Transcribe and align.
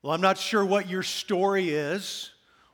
Well, 0.00 0.12
I'm 0.12 0.20
not 0.20 0.38
sure 0.38 0.64
what 0.64 0.88
your 0.88 1.02
story 1.02 1.70
is 1.70 2.30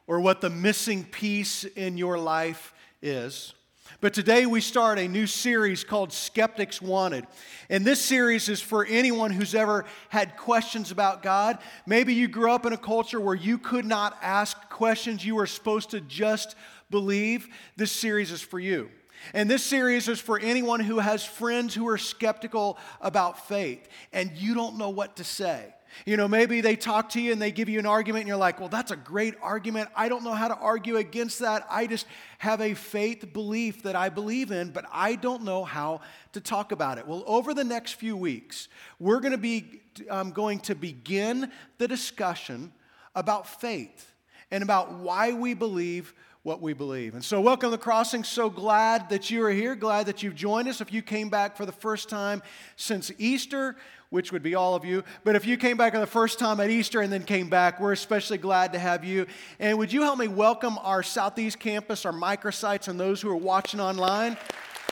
or 0.07 0.21
what 0.21 0.43
the 0.43 0.51
missing 0.51 1.05
piece 1.05 1.65
in 1.65 1.97
your 1.97 2.19
life 2.19 2.75
is. 3.01 3.55
But 4.03 4.13
today 4.13 4.45
we 4.45 4.61
start 4.61 4.99
a 4.99 5.09
new 5.09 5.27
series 5.27 5.85
called 5.85 6.13
Skeptics 6.13 6.83
Wanted. 6.83 7.27
And 7.71 7.83
this 7.83 8.05
series 8.05 8.51
is 8.51 8.61
for 8.61 8.85
anyone 8.85 9.31
who's 9.31 9.55
ever 9.55 9.87
had 10.11 10.37
questions 10.37 10.91
about 10.91 11.23
God. 11.23 11.59
Maybe 11.87 12.13
you 12.13 12.29
grew 12.29 12.51
up 12.51 12.67
in 12.67 12.75
a 12.75 12.79
culture 12.79 13.21
where 13.21 13.35
you 13.35 13.57
could 13.57 13.87
not 13.87 14.19
ask 14.21 14.69
questions, 14.69 15.25
you 15.25 15.37
were 15.37 15.47
supposed 15.47 15.91
to 15.93 16.03
just 16.03 16.57
believe. 16.91 17.49
This 17.77 17.93
series 17.93 18.33
is 18.33 18.43
for 18.43 18.61
you. 18.61 18.91
And 19.33 19.49
this 19.49 19.63
series 19.63 20.09
is 20.09 20.21
for 20.21 20.39
anyone 20.39 20.81
who 20.81 20.99
has 20.99 21.25
friends 21.25 21.75
who 21.75 21.89
are 21.89 21.97
skeptical 21.97 22.77
about 23.01 23.49
faith 23.49 23.89
and 24.13 24.31
you 24.33 24.55
don't 24.55 24.77
know 24.77 24.91
what 24.91 25.17
to 25.17 25.25
say. 25.25 25.73
You 26.05 26.17
know, 26.17 26.29
maybe 26.29 26.61
they 26.61 26.77
talk 26.77 27.11
to 27.11 27.21
you 27.21 27.33
and 27.33 27.41
they 27.41 27.51
give 27.51 27.69
you 27.69 27.79
an 27.79 27.87
argument 27.87 28.23
and 28.23 28.29
you're 28.29 28.37
like, 28.37 28.61
well, 28.61 28.69
that's 28.69 28.91
a 28.91 28.97
great 28.97 29.35
argument. 29.41 29.89
I 29.97 30.09
don't 30.09 30.25
know 30.25 30.35
how 30.35 30.49
to 30.49 30.57
argue 30.57 30.97
against 30.97 31.39
that. 31.41 31.67
I 31.71 31.87
just 31.87 32.07
have 32.39 32.61
a 32.61 32.75
faith 32.75 33.33
belief 33.33 33.83
that 33.83 33.97
I 33.97 34.09
believe 34.09 34.51
in, 34.51 34.71
but 34.71 34.85
I 34.93 35.15
don't 35.15 35.45
know 35.45 35.65
how 35.65 36.01
to 36.33 36.41
talk 36.41 36.73
about 36.73 36.99
it. 36.99 37.07
Well, 37.07 37.23
over 37.27 37.55
the 37.55 37.65
next 37.65 37.93
few 37.93 38.17
weeks, 38.17 38.69
we're 38.99 39.21
going 39.21 39.33
to 39.33 39.39
be 39.39 39.81
um, 40.11 40.33
going 40.33 40.61
to 40.61 40.75
begin 40.75 41.51
the 41.79 41.89
discussion 41.89 42.73
about 43.15 43.47
faith 43.47 44.15
and 44.51 44.63
about 44.63 44.93
why 44.95 45.33
we 45.33 45.55
believe 45.55 46.15
what 46.45 46.61
we 46.61 46.75
believe. 46.75 47.15
And 47.15 47.25
so, 47.25 47.41
welcome 47.41 47.71
to 47.71 47.77
the 47.77 47.83
crossing. 47.83 48.23
So 48.23 48.51
glad 48.51 49.09
that 49.09 49.31
you 49.31 49.43
are 49.45 49.51
here. 49.51 49.75
Glad 49.75 50.07
that 50.07 50.23
you've 50.23 50.35
joined 50.35 50.69
us. 50.69 50.83
If 50.83 50.93
you 50.93 51.01
came 51.01 51.31
back 51.31 51.57
for 51.57 51.65
the 51.65 51.73
first 51.73 52.11
time 52.11 52.43
since 52.77 53.11
Easter, 53.19 53.77
which 54.11 54.31
would 54.31 54.43
be 54.43 54.55
all 54.55 54.75
of 54.75 54.85
you. 54.85 55.03
But 55.25 55.37
if 55.37 55.47
you 55.47 55.57
came 55.57 55.79
back 55.79 55.95
for 55.95 56.01
the 56.01 56.07
first 56.07 56.39
time 56.39 56.61
at 56.61 56.69
Easter 56.69 57.01
and 57.01 57.11
then 57.11 57.25
came 57.25 57.49
back, 57.49 57.81
we're 57.81 57.93
especially 57.93 58.37
glad 58.37 58.75
to 58.75 58.79
have 58.79 59.05
you. 59.07 59.27
And 59.59 59.79
would 59.79 59.91
you 59.91 60.03
help 60.03 60.19
me 60.19 60.29
welcome 60.29 60.77
our 60.83 61.03
Southeast 61.03 61.59
campus, 61.59 62.05
our 62.05 62.13
microsites, 62.13 62.89
and 62.89 63.01
those 63.01 63.23
who 63.23 63.31
are 63.31 63.37
watching 63.37 63.81
online? 63.81 64.37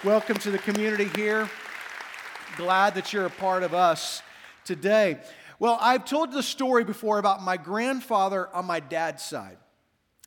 Welcome 0.05 0.39
to 0.39 0.51
the 0.51 0.59
community 0.59 1.09
here. 1.15 1.51
Glad 2.57 2.95
that 2.95 3.13
you're 3.13 3.27
a 3.27 3.31
part 3.31 3.63
of 3.63 3.75
us 3.75 4.23
today. 4.65 5.21
Well, 5.59 5.77
I've 5.81 6.07
told 6.07 6.33
the 6.33 6.43
story 6.43 6.83
before 6.83 7.19
about 7.19 7.43
my 7.43 7.59
grandfather 7.59 8.49
on 8.55 8.65
my 8.65 8.81
dad's 8.81 9.23
side. 9.23 9.59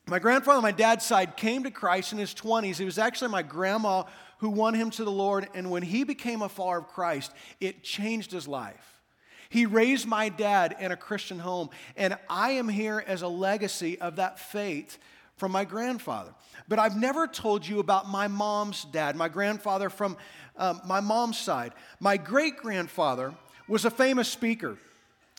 My 0.08 0.20
grandfather 0.20 0.62
my 0.62 0.72
dad's 0.72 1.04
side 1.04 1.36
came 1.36 1.64
to 1.64 1.72
Christ 1.72 2.14
in 2.14 2.20
his 2.20 2.34
20s. 2.34 2.80
It 2.80 2.86
was 2.86 3.00
actually 3.00 3.30
my 3.30 3.42
grandma 3.42 4.04
who 4.38 4.50
won 4.50 4.76
him 4.76 4.92
to 4.92 5.04
the 5.04 5.12
Lord, 5.12 5.48
and 5.56 5.72
when 5.72 5.82
he 5.82 6.04
became 6.04 6.42
a 6.42 6.50
follower 6.50 6.78
of 6.78 6.88
Christ, 6.88 7.32
it 7.60 7.84
changed 7.84 8.32
his 8.32 8.48
life. 8.48 9.02
He 9.50 9.66
raised 9.66 10.06
my 10.06 10.30
dad 10.30 10.76
in 10.80 10.92
a 10.92 10.98
Christian 10.98 11.40
home, 11.40 11.70
and 11.96 12.18
I 12.30 12.52
am 12.52 12.70
here 12.70 13.04
as 13.08 13.24
a 13.24 13.28
legacy 13.28 14.00
of 14.00 14.18
that 14.18 14.40
faith 14.40 15.00
from 15.38 15.52
my 15.52 15.66
grandfather. 15.66 16.34
But 16.68 16.80
I've 16.80 16.98
never 16.98 17.26
told 17.26 17.68
you 17.68 17.80
about 17.80 18.08
my 18.10 18.28
mom's 18.28 18.86
dad, 18.86 19.16
my 19.16 19.30
grandfather 19.30 19.90
from 19.90 20.18
um, 20.58 20.82
my 20.86 21.00
mom's 21.00 21.38
side. 21.38 21.74
My 22.00 22.18
great 22.18 22.58
grandfather 22.58 23.34
was 23.68 23.86
a 23.86 23.92
famous 23.92 24.30
speaker. 24.30 24.78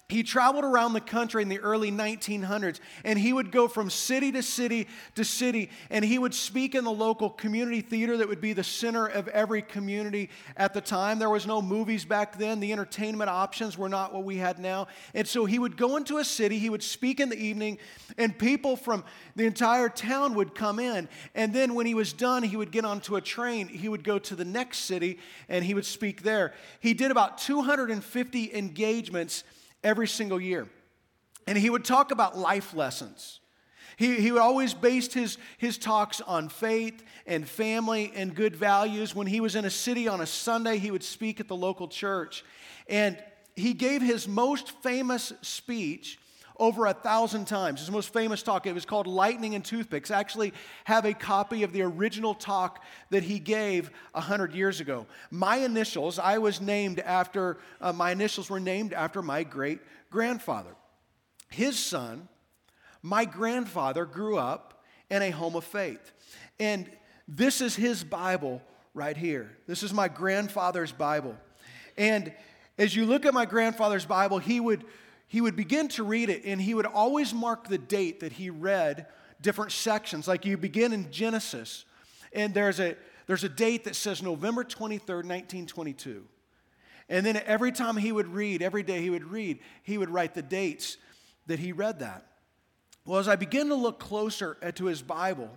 He 0.08 0.22
traveled 0.22 0.64
around 0.64 0.92
the 0.92 1.00
country 1.00 1.42
in 1.42 1.48
the 1.48 1.58
early 1.58 1.90
1900s 1.90 2.78
and 3.02 3.18
he 3.18 3.32
would 3.32 3.50
go 3.50 3.66
from 3.66 3.90
city 3.90 4.30
to 4.30 4.42
city 4.42 4.86
to 5.16 5.24
city 5.24 5.68
and 5.90 6.04
he 6.04 6.16
would 6.16 6.32
speak 6.32 6.76
in 6.76 6.84
the 6.84 6.92
local 6.92 7.28
community 7.28 7.80
theater 7.80 8.16
that 8.18 8.28
would 8.28 8.40
be 8.40 8.52
the 8.52 8.62
center 8.62 9.06
of 9.06 9.27
every 9.27 9.62
community 9.62 10.30
at 10.56 10.74
the 10.74 10.80
time. 10.80 11.18
There 11.18 11.28
was 11.28 11.44
no 11.44 11.60
movies 11.60 12.04
back 12.04 12.38
then, 12.38 12.60
the 12.60 12.70
entertainment 12.70 13.30
options 13.30 13.77
were 13.77 13.88
not 13.88 14.14
what 14.14 14.22
we 14.22 14.36
had 14.36 14.60
now. 14.60 14.86
And 15.12 15.27
so 15.27 15.44
he 15.44 15.58
would 15.58 15.77
go 15.77 15.96
into 15.96 16.18
a 16.18 16.24
city, 16.24 16.60
he 16.60 16.70
would 16.70 16.84
speak 16.84 17.18
in 17.18 17.28
the 17.28 17.36
evening, 17.36 17.78
and 18.16 18.38
people 18.38 18.77
from 18.77 19.02
the 19.34 19.44
entire 19.44 19.88
town 19.88 20.34
would 20.34 20.54
come 20.54 20.78
in. 20.78 21.08
And 21.34 21.52
then 21.52 21.74
when 21.74 21.84
he 21.84 21.94
was 21.94 22.12
done, 22.12 22.44
he 22.44 22.56
would 22.56 22.70
get 22.70 22.84
onto 22.84 23.16
a 23.16 23.20
train, 23.20 23.66
he 23.66 23.88
would 23.88 24.04
go 24.04 24.20
to 24.20 24.36
the 24.36 24.44
next 24.44 24.78
city 24.78 25.18
and 25.48 25.64
he 25.64 25.74
would 25.74 25.84
speak 25.84 26.22
there. 26.22 26.55
He 26.78 26.95
did 26.95 27.11
about 27.11 27.39
250 27.39 28.55
engagements 28.55 29.42
every 29.83 30.09
single 30.09 30.41
year. 30.41 30.69
And 31.47 31.57
he 31.57 31.70
would 31.70 31.85
talk 31.85 32.11
about 32.11 32.37
life 32.37 32.75
lessons. 32.75 33.41
He, 33.97 34.17
he 34.17 34.31
would 34.31 34.42
always 34.42 34.75
base 34.75 35.13
his, 35.13 35.39
his 35.59 35.79
talks 35.79 36.20
on 36.20 36.48
faith 36.48 37.03
and 37.27 37.48
family 37.48 38.13
and 38.14 38.35
good 38.35 38.55
values. 38.55 39.14
When 39.14 39.27
he 39.27 39.41
was 39.41 39.57
in 39.57 39.64
a 39.64 39.70
city 39.70 40.07
on 40.07 40.20
a 40.20 40.27
Sunday, 40.27 40.79
he 40.79 40.91
would 40.91 41.05
speak 41.05 41.41
at 41.41 41.48
the 41.48 41.57
local 41.57 41.89
church. 41.89 42.45
And 42.89 43.17
he 43.55 43.73
gave 43.73 44.03
his 44.03 44.29
most 44.29 44.70
famous 44.83 45.33
speech 45.41 46.19
over 46.58 46.86
a 46.86 46.94
thousand 46.94 47.46
times. 47.46 47.80
His 47.80 47.90
most 47.90 48.12
famous 48.12 48.42
talk, 48.42 48.67
it 48.67 48.74
was 48.74 48.84
called 48.84 49.06
Lightning 49.06 49.55
and 49.55 49.64
Toothpicks. 49.64 50.11
I 50.11 50.18
actually 50.18 50.52
have 50.84 51.05
a 51.05 51.14
copy 51.14 51.62
of 51.62 51.72
the 51.72 51.83
original 51.83 52.34
talk 52.34 52.83
that 53.11 53.22
he 53.22 53.39
gave 53.39 53.90
a 54.14 54.20
hundred 54.20 54.55
years 54.55 54.80
ago. 54.80 55.06
My 55.30 55.56
initials, 55.56 56.18
I 56.18 56.39
was 56.39 56.61
named 56.61 57.00
after, 57.00 57.58
uh, 57.80 57.92
my 57.92 58.11
initials 58.11 58.50
were 58.50 58.61
named 58.61 58.92
after 58.92 59.22
my 59.22 59.45
great 59.45 59.80
grandfather. 60.11 60.74
His 61.50 61.78
son, 61.78 62.28
my 63.02 63.24
grandfather, 63.24 64.05
grew 64.05 64.39
up 64.39 64.83
in 65.11 65.22
a 65.22 65.30
home 65.30 65.56
of 65.56 65.64
faith. 65.64 66.12
And 66.58 66.90
this 67.28 67.61
is 67.61 67.77
his 67.77 68.02
Bible 68.02 68.62
right 68.95 69.16
here. 69.16 69.56
This 69.66 69.83
is 69.83 69.92
my 69.92 70.08
grandfather's 70.08 70.92
Bible. 70.92 71.36
And 71.98 72.33
as 72.78 72.95
you 72.95 73.06
look 73.06 73.24
at 73.24 73.34
my 73.34 73.46
grandfather's 73.46 74.05
Bible, 74.05 74.39
he 74.39 74.61
would 74.61 74.84
he 75.29 75.41
would 75.41 75.57
begin 75.57 75.89
to 75.89 76.05
read 76.05 76.31
it 76.31 76.45
and 76.45 76.61
he 76.61 76.75
would 76.75 76.87
always 76.87 77.35
mark 77.35 77.69
the 77.69 77.79
date 77.79 78.20
that 78.20 78.33
he 78.33 78.51
read 78.51 79.07
different 79.41 79.73
sections. 79.73 80.29
Like 80.29 80.45
you 80.45 80.57
begin 80.57 80.92
in 80.92 81.11
Genesis, 81.11 81.85
and 82.33 82.55
there's 82.55 82.81
a, 82.81 82.97
there's 83.27 83.45
a 83.45 83.48
date 83.48 83.85
that 83.85 83.97
says 83.97 84.23
November 84.23 84.64
23rd, 84.64 85.25
1922. 85.25 86.25
And 87.09 87.25
then 87.25 87.37
every 87.45 87.73
time 87.73 87.97
he 87.97 88.13
would 88.13 88.29
read, 88.29 88.63
every 88.63 88.83
day 88.83 89.01
he 89.01 89.11
would 89.11 89.25
read, 89.25 89.61
he 89.83 89.98
would 89.98 90.11
write 90.11 90.35
the 90.35 90.42
dates 90.42 90.97
that 91.47 91.58
he 91.58 91.73
read 91.73 92.01
that. 92.01 92.27
Well, 93.05 93.20
as 93.20 93.29
I 93.29 93.37
begin 93.37 93.69
to 93.69 93.77
look 93.77 94.01
closer 94.01 94.55
to 94.75 94.85
his 94.87 95.03
Bible, 95.03 95.51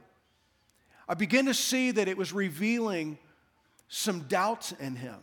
I 1.07 1.15
begin 1.15 1.47
to 1.47 1.55
see 1.55 1.89
that 1.91 2.07
it 2.07 2.17
was 2.17 2.31
revealing 2.31 3.17
some 3.87 4.21
doubts 4.21 4.71
in 4.73 4.95
him. 4.95 5.15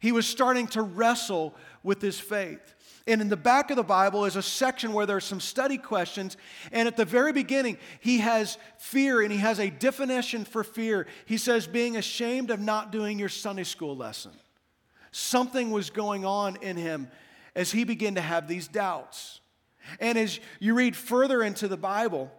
He 0.00 0.12
was 0.12 0.26
starting 0.26 0.66
to 0.68 0.82
wrestle 0.82 1.54
with 1.82 2.00
his 2.00 2.18
faith. 2.18 2.74
And 3.06 3.22
in 3.22 3.28
the 3.28 3.36
back 3.36 3.70
of 3.70 3.76
the 3.76 3.82
Bible 3.82 4.26
is 4.26 4.36
a 4.36 4.42
section 4.42 4.92
where 4.92 5.06
there's 5.06 5.24
some 5.24 5.40
study 5.40 5.78
questions. 5.78 6.36
And 6.72 6.86
at 6.86 6.96
the 6.96 7.06
very 7.06 7.32
beginning, 7.32 7.78
he 8.00 8.18
has 8.18 8.58
fear 8.76 9.22
and 9.22 9.32
he 9.32 9.38
has 9.38 9.58
a 9.58 9.70
definition 9.70 10.44
for 10.44 10.62
fear. 10.62 11.06
He 11.24 11.38
says, 11.38 11.66
being 11.66 11.96
ashamed 11.96 12.50
of 12.50 12.60
not 12.60 12.92
doing 12.92 13.18
your 13.18 13.30
Sunday 13.30 13.64
school 13.64 13.96
lesson. 13.96 14.32
Something 15.10 15.70
was 15.70 15.88
going 15.88 16.26
on 16.26 16.56
in 16.56 16.76
him 16.76 17.08
as 17.54 17.72
he 17.72 17.84
began 17.84 18.16
to 18.16 18.20
have 18.20 18.46
these 18.46 18.68
doubts. 18.68 19.40
And 20.00 20.18
as 20.18 20.38
you 20.60 20.74
read 20.74 20.94
further 20.94 21.42
into 21.42 21.66
the 21.66 21.78
Bible, 21.78 22.30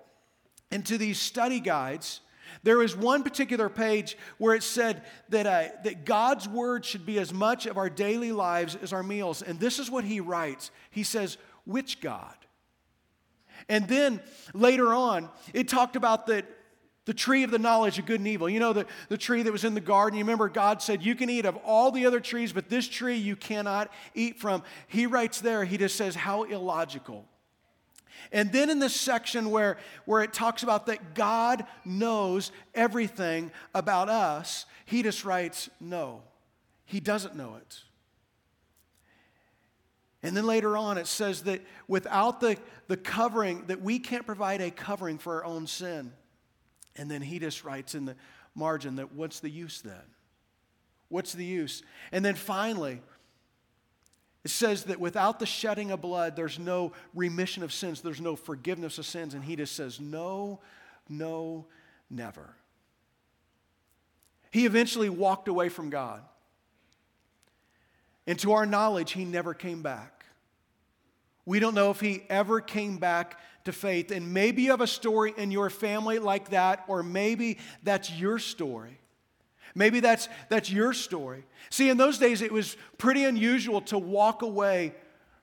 into 0.72 1.00
these 1.00 1.19
study 1.19 1.59
guides, 1.59 2.22
there 2.64 2.78
was 2.78 2.96
one 2.96 3.24
particular 3.24 3.70
page 3.70 4.18
where 4.38 4.56
it 4.56 4.64
said 4.64 5.04
that, 5.30 5.46
uh, 5.46 5.70
that 5.84 6.06
God's 6.06 6.48
word 6.48 6.86
should 6.86 7.06
be 7.06 7.20
as 7.20 7.34
much 7.34 7.66
of 7.66 7.78
our 7.78 7.90
daily 7.90 8.32
lives 8.32 8.76
as 8.76 8.94
our 8.94 9.04
meals. 9.04 9.42
And 9.42 9.60
this 9.60 9.80
is 9.80 9.90
what 9.90 10.04
he 10.04 10.20
writes 10.20 10.72
He 10.92 11.04
says, 11.04 11.38
Which 11.66 12.02
God? 12.02 12.36
And 13.68 13.88
then 13.88 14.22
later 14.54 14.94
on, 14.94 15.30
it 15.54 15.68
talked 15.68 15.96
about 15.96 16.28
that 16.28 16.46
the 17.10 17.14
tree 17.16 17.42
of 17.42 17.50
the 17.50 17.58
knowledge 17.58 17.98
of 17.98 18.06
good 18.06 18.20
and 18.20 18.28
evil. 18.28 18.48
You 18.48 18.60
know, 18.60 18.72
the, 18.72 18.86
the 19.08 19.18
tree 19.18 19.42
that 19.42 19.52
was 19.52 19.64
in 19.64 19.74
the 19.74 19.81
garden. 19.81 20.20
You 20.20 20.24
remember 20.24 20.48
God 20.48 20.80
said, 20.80 21.02
You 21.04 21.16
can 21.16 21.28
eat 21.28 21.46
of 21.46 21.58
all 21.66 21.92
the 21.92 22.06
other 22.06 22.20
trees, 22.20 22.54
but 22.54 22.70
this 22.70 22.88
tree 22.88 23.16
you 23.16 23.36
cannot 23.36 23.92
eat 24.14 24.38
from. 24.38 24.62
He 24.88 25.08
writes 25.08 25.42
there, 25.42 25.66
he 25.66 25.78
just 25.78 25.96
says, 25.96 26.14
How 26.16 26.44
illogical. 26.44 27.26
And 28.32 28.52
then 28.52 28.70
in 28.70 28.80
this 28.80 28.96
section 28.96 29.52
where, 29.52 29.78
where 30.06 30.22
it 30.22 30.34
talks 30.34 30.64
about 30.64 30.86
that 30.88 31.14
God 31.14 31.66
knows 31.86 32.52
everything 32.76 33.52
about 33.74 34.10
us, 34.10 34.66
he 34.86 35.04
just 35.04 35.26
writes, 35.26 35.70
no, 35.80 36.24
he 36.86 37.00
doesn't 37.00 37.36
know 37.36 37.56
it. 37.56 37.82
And 40.22 40.36
then 40.36 40.46
later 40.46 40.76
on, 40.76 40.98
it 40.98 41.08
says 41.08 41.44
that 41.44 41.62
without 41.88 42.42
the, 42.42 42.58
the 42.88 42.98
covering, 42.98 43.66
that 43.68 43.82
we 43.82 44.00
can't 44.00 44.26
provide 44.26 44.60
a 44.62 44.70
covering 44.70 45.18
for 45.18 45.36
our 45.36 45.46
own 45.46 45.66
sin. 45.66 46.12
And 46.96 47.10
then 47.10 47.22
he 47.22 47.40
just 47.40 47.64
writes 47.64 47.96
in 47.96 48.06
the 48.06 48.16
margin 48.54 48.98
that 48.98 49.14
what's 49.14 49.40
the 49.40 49.50
use 49.50 49.82
then? 49.82 49.94
What's 51.08 51.34
the 51.34 51.46
use? 51.46 51.84
And 52.12 52.24
then 52.24 52.36
finally, 52.36 53.02
it 54.44 54.51
says 54.51 54.86
that 54.86 55.00
without 55.00 55.39
the 55.39 55.45
shedding 55.45 55.91
of 55.91 56.01
blood, 56.01 56.36
there's 56.36 56.57
no 56.57 56.94
remission 57.13 57.62
of 57.62 57.74
sins, 57.74 58.01
there's 58.01 58.21
no 58.21 58.36
forgiveness 58.36 58.97
of 58.97 59.06
sins. 59.06 59.33
And 59.33 59.44
he 59.44 59.56
just 59.56 59.75
says, 59.75 60.00
no, 60.00 60.59
no, 61.09 61.65
never. 62.09 62.56
He 64.51 64.65
eventually 64.65 65.09
walked 65.09 65.47
away 65.47 65.69
from 65.69 65.89
God. 65.89 66.21
And 68.25 68.39
to 68.39 68.53
our 68.53 68.65
knowledge, 68.65 69.12
he 69.12 69.25
never 69.25 69.53
came 69.53 69.81
back. 69.81 70.25
We 71.45 71.59
don't 71.59 71.75
know 71.75 71.89
if 71.89 72.00
he 72.00 72.24
ever 72.30 72.62
came 72.62 72.97
back 72.97 73.39
to 73.65 73.71
faith. 73.71 74.12
And 74.12 74.33
maybe 74.33 74.62
you 74.62 74.71
have 74.71 74.81
a 74.81 74.88
story 74.88 75.33
in 75.36 75.51
your 75.51 75.69
family 75.69 76.19
like 76.19 76.51
that, 76.51 76.86
or 76.88 77.03
maybe 77.03 77.57
that's 77.83 78.12
your 78.12 78.39
story. 78.39 79.00
Maybe 79.75 80.00
that's, 80.00 80.30
that's 80.50 80.71
your 80.71 80.94
story. 80.94 81.44
See, 81.69 81.89
in 81.89 81.98
those 81.98 82.18
days, 82.18 82.42
it 82.42 82.51
was 82.51 82.77
pretty 82.98 83.25
unusual 83.25 83.81
to 83.81 83.98
walk 83.98 84.42
away 84.42 84.94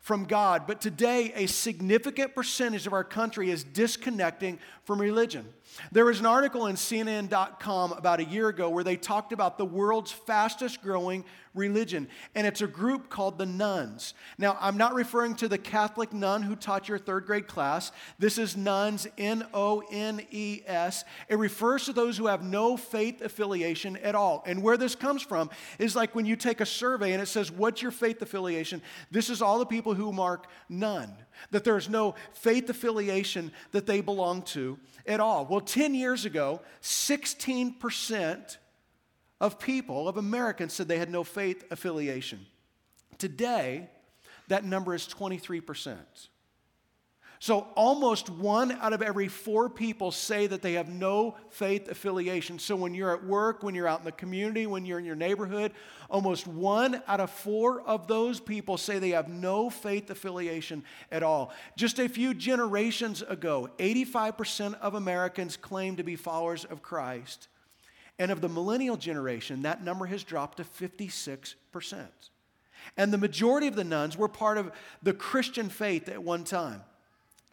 from 0.06 0.24
God. 0.24 0.68
But 0.68 0.80
today, 0.80 1.32
a 1.34 1.46
significant 1.46 2.32
percentage 2.32 2.86
of 2.86 2.92
our 2.92 3.02
country 3.02 3.50
is 3.50 3.64
disconnecting 3.64 4.60
from 4.84 5.00
religion. 5.00 5.44
There 5.90 6.04
was 6.04 6.20
an 6.20 6.26
article 6.26 6.66
in 6.66 6.76
CNN.com 6.76 7.90
about 7.90 8.20
a 8.20 8.24
year 8.24 8.48
ago 8.48 8.70
where 8.70 8.84
they 8.84 8.96
talked 8.96 9.32
about 9.32 9.58
the 9.58 9.64
world's 9.64 10.12
fastest 10.12 10.80
growing 10.80 11.24
religion, 11.56 12.08
and 12.34 12.46
it's 12.46 12.60
a 12.60 12.66
group 12.66 13.08
called 13.08 13.38
the 13.38 13.46
nuns. 13.46 14.14
Now, 14.38 14.56
I'm 14.60 14.76
not 14.76 14.94
referring 14.94 15.34
to 15.36 15.48
the 15.48 15.58
Catholic 15.58 16.12
nun 16.12 16.42
who 16.42 16.54
taught 16.54 16.88
your 16.88 16.98
third 16.98 17.26
grade 17.26 17.48
class. 17.48 17.90
This 18.18 18.38
is 18.38 18.54
Nones, 18.54 19.06
N 19.18 19.46
O 19.52 19.82
N 19.90 20.20
E 20.30 20.62
S. 20.66 21.04
It 21.28 21.38
refers 21.38 21.86
to 21.86 21.92
those 21.92 22.16
who 22.16 22.26
have 22.26 22.42
no 22.42 22.76
faith 22.76 23.22
affiliation 23.22 23.96
at 23.98 24.14
all. 24.14 24.44
And 24.46 24.62
where 24.62 24.76
this 24.76 24.94
comes 24.94 25.22
from 25.22 25.50
is 25.78 25.96
like 25.96 26.14
when 26.14 26.26
you 26.26 26.36
take 26.36 26.60
a 26.60 26.66
survey 26.66 27.12
and 27.12 27.22
it 27.22 27.26
says, 27.26 27.50
What's 27.50 27.82
your 27.82 27.90
faith 27.90 28.20
affiliation? 28.22 28.82
This 29.10 29.30
is 29.30 29.42
all 29.42 29.58
the 29.58 29.66
people 29.66 29.94
who 29.94 30.12
mark 30.12 30.46
none, 30.68 31.12
that 31.50 31.64
there's 31.64 31.88
no 31.88 32.14
faith 32.32 32.68
affiliation 32.68 33.50
that 33.72 33.86
they 33.86 34.00
belong 34.00 34.42
to 34.42 34.78
at 35.06 35.20
all. 35.20 35.46
Well, 35.46 35.60
10 35.60 35.94
years 35.94 36.24
ago, 36.24 36.60
16% 36.82 38.56
of 39.40 39.58
people, 39.58 40.08
of 40.08 40.16
Americans, 40.16 40.72
said 40.72 40.88
they 40.88 40.98
had 40.98 41.10
no 41.10 41.24
faith 41.24 41.64
affiliation. 41.70 42.46
Today, 43.18 43.88
that 44.48 44.64
number 44.64 44.94
is 44.94 45.06
23%. 45.06 45.96
So 47.38 47.66
almost 47.74 48.30
one 48.30 48.72
out 48.72 48.92
of 48.92 49.02
every 49.02 49.28
four 49.28 49.68
people 49.68 50.10
say 50.10 50.46
that 50.46 50.62
they 50.62 50.74
have 50.74 50.88
no 50.88 51.36
faith 51.50 51.88
affiliation. 51.90 52.58
So 52.58 52.76
when 52.76 52.94
you're 52.94 53.12
at 53.12 53.24
work, 53.24 53.62
when 53.62 53.74
you're 53.74 53.86
out 53.86 53.98
in 53.98 54.04
the 54.06 54.12
community, 54.12 54.66
when 54.66 54.86
you're 54.86 54.98
in 54.98 55.04
your 55.04 55.16
neighborhood, 55.16 55.72
almost 56.08 56.46
one 56.46 57.02
out 57.06 57.20
of 57.20 57.30
four 57.30 57.82
of 57.82 58.08
those 58.08 58.40
people 58.40 58.78
say 58.78 58.98
they 58.98 59.10
have 59.10 59.28
no 59.28 59.68
faith 59.68 60.08
affiliation 60.08 60.82
at 61.12 61.22
all. 61.22 61.52
Just 61.76 61.98
a 61.98 62.08
few 62.08 62.32
generations 62.32 63.20
ago, 63.20 63.68
85% 63.78 64.74
of 64.80 64.94
Americans 64.94 65.58
claimed 65.58 65.98
to 65.98 66.04
be 66.04 66.16
followers 66.16 66.64
of 66.64 66.80
Christ. 66.80 67.48
And 68.18 68.30
of 68.30 68.40
the 68.40 68.48
millennial 68.48 68.96
generation, 68.96 69.62
that 69.62 69.84
number 69.84 70.06
has 70.06 70.24
dropped 70.24 70.58
to 70.58 70.64
56%. 70.64 71.54
And 72.96 73.12
the 73.12 73.18
majority 73.18 73.66
of 73.66 73.76
the 73.76 73.84
Nones 73.84 74.16
were 74.16 74.28
part 74.28 74.58
of 74.58 74.72
the 75.02 75.12
Christian 75.12 75.68
faith 75.68 76.08
at 76.08 76.22
one 76.22 76.44
time 76.44 76.82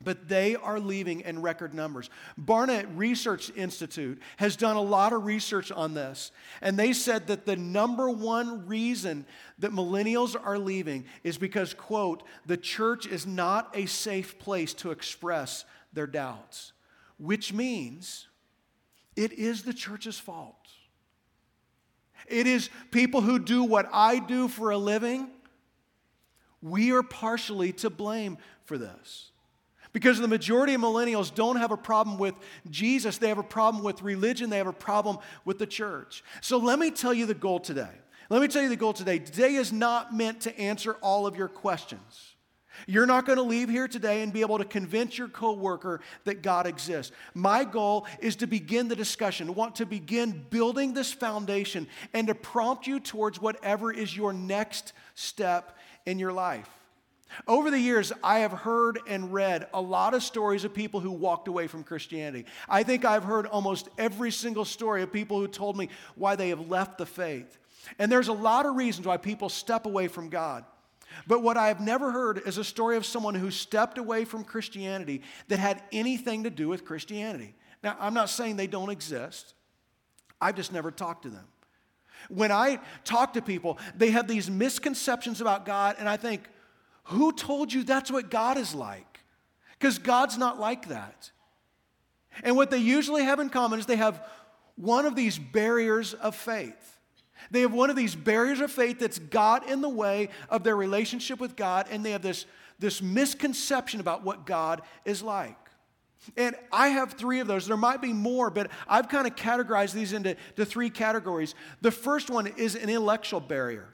but 0.03 0.27
they 0.27 0.55
are 0.55 0.79
leaving 0.79 1.21
in 1.21 1.41
record 1.41 1.73
numbers. 1.73 2.09
Barna 2.39 2.85
Research 2.95 3.51
Institute 3.55 4.21
has 4.37 4.55
done 4.55 4.75
a 4.75 4.81
lot 4.81 5.13
of 5.13 5.25
research 5.25 5.71
on 5.71 5.93
this, 5.93 6.31
and 6.61 6.77
they 6.77 6.93
said 6.93 7.27
that 7.27 7.45
the 7.45 7.55
number 7.55 8.09
one 8.09 8.67
reason 8.67 9.25
that 9.59 9.71
millennials 9.71 10.35
are 10.41 10.57
leaving 10.57 11.05
is 11.23 11.37
because, 11.37 11.73
quote, 11.73 12.23
the 12.45 12.57
church 12.57 13.05
is 13.05 13.25
not 13.25 13.69
a 13.73 13.85
safe 13.85 14.39
place 14.39 14.73
to 14.75 14.91
express 14.91 15.65
their 15.93 16.07
doubts, 16.07 16.73
which 17.17 17.53
means 17.53 18.27
it 19.15 19.33
is 19.33 19.63
the 19.63 19.73
church's 19.73 20.19
fault. 20.19 20.55
It 22.27 22.47
is 22.47 22.69
people 22.91 23.21
who 23.21 23.39
do 23.39 23.63
what 23.63 23.89
I 23.91 24.19
do 24.19 24.47
for 24.47 24.71
a 24.71 24.77
living. 24.77 25.29
We 26.61 26.91
are 26.91 27.03
partially 27.03 27.73
to 27.73 27.89
blame 27.89 28.37
for 28.65 28.77
this. 28.77 29.31
Because 29.91 30.19
the 30.19 30.27
majority 30.27 30.73
of 30.73 30.81
millennials 30.81 31.33
don't 31.33 31.57
have 31.57 31.71
a 31.71 31.77
problem 31.77 32.17
with 32.17 32.33
Jesus, 32.69 33.19
they 33.19 33.29
have 33.29 33.37
a 33.37 33.43
problem 33.43 33.83
with 33.83 34.01
religion, 34.01 34.49
they 34.49 34.57
have 34.57 34.65
a 34.65 34.73
problem 34.73 35.19
with 35.45 35.59
the 35.59 35.67
church. 35.67 36.23
So 36.41 36.57
let 36.57 36.79
me 36.79 36.89
tell 36.89 37.13
you 37.13 37.27
the 37.27 37.35
goal 37.35 37.59
today. 37.59 37.91
Let 38.29 38.41
me 38.41 38.47
tell 38.47 38.63
you 38.63 38.69
the 38.69 38.75
goal 38.75 38.93
today. 38.93 39.19
Today 39.19 39.53
is 39.53 39.71
not 39.71 40.15
meant 40.15 40.41
to 40.41 40.59
answer 40.59 40.93
all 41.01 41.27
of 41.27 41.35
your 41.35 41.47
questions. 41.47 42.32
You're 42.87 43.05
not 43.05 43.25
going 43.25 43.37
to 43.37 43.43
leave 43.43 43.69
here 43.69 43.87
today 43.87 44.21
and 44.21 44.33
be 44.33 44.41
able 44.41 44.57
to 44.57 44.65
convince 44.65 45.17
your 45.17 45.27
coworker 45.27 46.01
that 46.25 46.41
God 46.41 46.67
exists. 46.67 47.11
My 47.33 47.63
goal 47.63 48.07
is 48.19 48.35
to 48.37 48.47
begin 48.47 48.87
the 48.87 48.95
discussion, 48.95 49.55
want 49.55 49.75
to 49.75 49.85
begin 49.85 50.45
building 50.49 50.93
this 50.93 51.11
foundation 51.11 51.87
and 52.13 52.27
to 52.27 52.35
prompt 52.35 52.87
you 52.87 52.99
towards 52.99 53.41
whatever 53.41 53.91
is 53.91 54.15
your 54.15 54.33
next 54.33 54.93
step 55.15 55.77
in 56.05 56.19
your 56.19 56.33
life. 56.33 56.69
Over 57.47 57.71
the 57.71 57.79
years, 57.79 58.11
I 58.23 58.39
have 58.39 58.51
heard 58.51 58.99
and 59.07 59.33
read 59.33 59.67
a 59.73 59.81
lot 59.81 60.13
of 60.13 60.23
stories 60.23 60.65
of 60.65 60.73
people 60.73 60.99
who 60.99 61.11
walked 61.11 61.47
away 61.47 61.67
from 61.67 61.83
Christianity. 61.83 62.45
I 62.69 62.83
think 62.83 63.05
I've 63.05 63.23
heard 63.23 63.47
almost 63.47 63.89
every 63.97 64.31
single 64.31 64.65
story 64.65 65.01
of 65.01 65.11
people 65.11 65.39
who 65.39 65.47
told 65.47 65.75
me 65.75 65.89
why 66.15 66.35
they 66.35 66.49
have 66.49 66.69
left 66.69 66.97
the 66.97 67.05
faith. 67.05 67.57
And 67.97 68.11
there's 68.11 68.27
a 68.27 68.33
lot 68.33 68.65
of 68.65 68.75
reasons 68.75 69.07
why 69.07 69.17
people 69.17 69.49
step 69.49 69.85
away 69.85 70.07
from 70.07 70.29
God. 70.29 70.63
But 71.27 71.41
what 71.41 71.57
I 71.57 71.67
have 71.67 71.79
never 71.79 72.11
heard 72.11 72.41
is 72.45 72.57
a 72.57 72.63
story 72.63 72.97
of 72.97 73.05
someone 73.05 73.35
who 73.35 73.51
stepped 73.51 73.97
away 73.97 74.25
from 74.25 74.43
Christianity 74.43 75.21
that 75.47 75.59
had 75.59 75.81
anything 75.91 76.43
to 76.43 76.49
do 76.49 76.67
with 76.67 76.85
Christianity. 76.85 77.55
Now, 77.83 77.97
I'm 77.99 78.13
not 78.13 78.29
saying 78.29 78.55
they 78.55 78.67
don't 78.67 78.89
exist, 78.89 79.53
I've 80.39 80.55
just 80.55 80.71
never 80.71 80.91
talked 80.91 81.23
to 81.23 81.29
them. 81.29 81.45
When 82.29 82.51
I 82.51 82.79
talk 83.03 83.33
to 83.33 83.41
people, 83.41 83.77
they 83.95 84.11
have 84.11 84.27
these 84.27 84.49
misconceptions 84.49 85.41
about 85.41 85.65
God, 85.65 85.97
and 85.99 86.07
I 86.07 86.17
think, 86.17 86.47
who 87.05 87.33
told 87.33 87.73
you 87.73 87.83
that's 87.83 88.09
what 88.09 88.29
God 88.29 88.57
is 88.57 88.73
like? 88.73 89.19
Because 89.77 89.97
God's 89.97 90.37
not 90.37 90.59
like 90.59 90.87
that. 90.87 91.31
And 92.43 92.55
what 92.55 92.71
they 92.71 92.77
usually 92.77 93.23
have 93.23 93.39
in 93.39 93.49
common 93.49 93.79
is 93.79 93.85
they 93.85 93.97
have 93.97 94.25
one 94.75 95.05
of 95.05 95.15
these 95.15 95.37
barriers 95.37 96.13
of 96.13 96.35
faith. 96.35 96.92
They 97.51 97.61
have 97.61 97.73
one 97.73 97.89
of 97.89 97.95
these 97.95 98.15
barriers 98.15 98.59
of 98.59 98.71
faith 98.71 98.99
that's 98.99 99.19
got 99.19 99.69
in 99.69 99.81
the 99.81 99.89
way 99.89 100.29
of 100.49 100.63
their 100.63 100.75
relationship 100.75 101.39
with 101.39 101.55
God, 101.55 101.87
and 101.91 102.05
they 102.05 102.11
have 102.11 102.21
this, 102.21 102.45
this 102.79 103.01
misconception 103.01 103.99
about 103.99 104.23
what 104.23 104.45
God 104.45 104.81
is 105.05 105.21
like. 105.21 105.57
And 106.37 106.55
I 106.71 106.89
have 106.89 107.13
three 107.13 107.39
of 107.39 107.47
those. 107.47 107.67
There 107.67 107.77
might 107.77 108.01
be 108.01 108.13
more, 108.13 108.49
but 108.49 108.71
I've 108.87 109.09
kind 109.09 109.27
of 109.27 109.35
categorized 109.35 109.93
these 109.93 110.13
into 110.13 110.37
to 110.55 110.65
three 110.65 110.89
categories. 110.89 111.53
The 111.81 111.91
first 111.91 112.29
one 112.29 112.47
is 112.47 112.75
an 112.75 112.89
intellectual 112.89 113.41
barrier. 113.41 113.89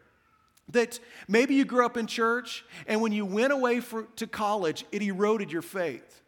That 0.72 1.00
maybe 1.28 1.56
you 1.56 1.66
grew 1.66 1.86
up 1.86 1.98
in 1.98 2.06
church, 2.06 2.64
and 2.86 3.02
when 3.02 3.12
you 3.12 3.26
went 3.26 3.52
away 3.52 3.80
for, 3.80 4.04
to 4.18 4.28
college, 4.28 4.86
it 4.92 5.02
eroded 5.02 5.52
your 5.52 5.64
faith. 5.64 6.22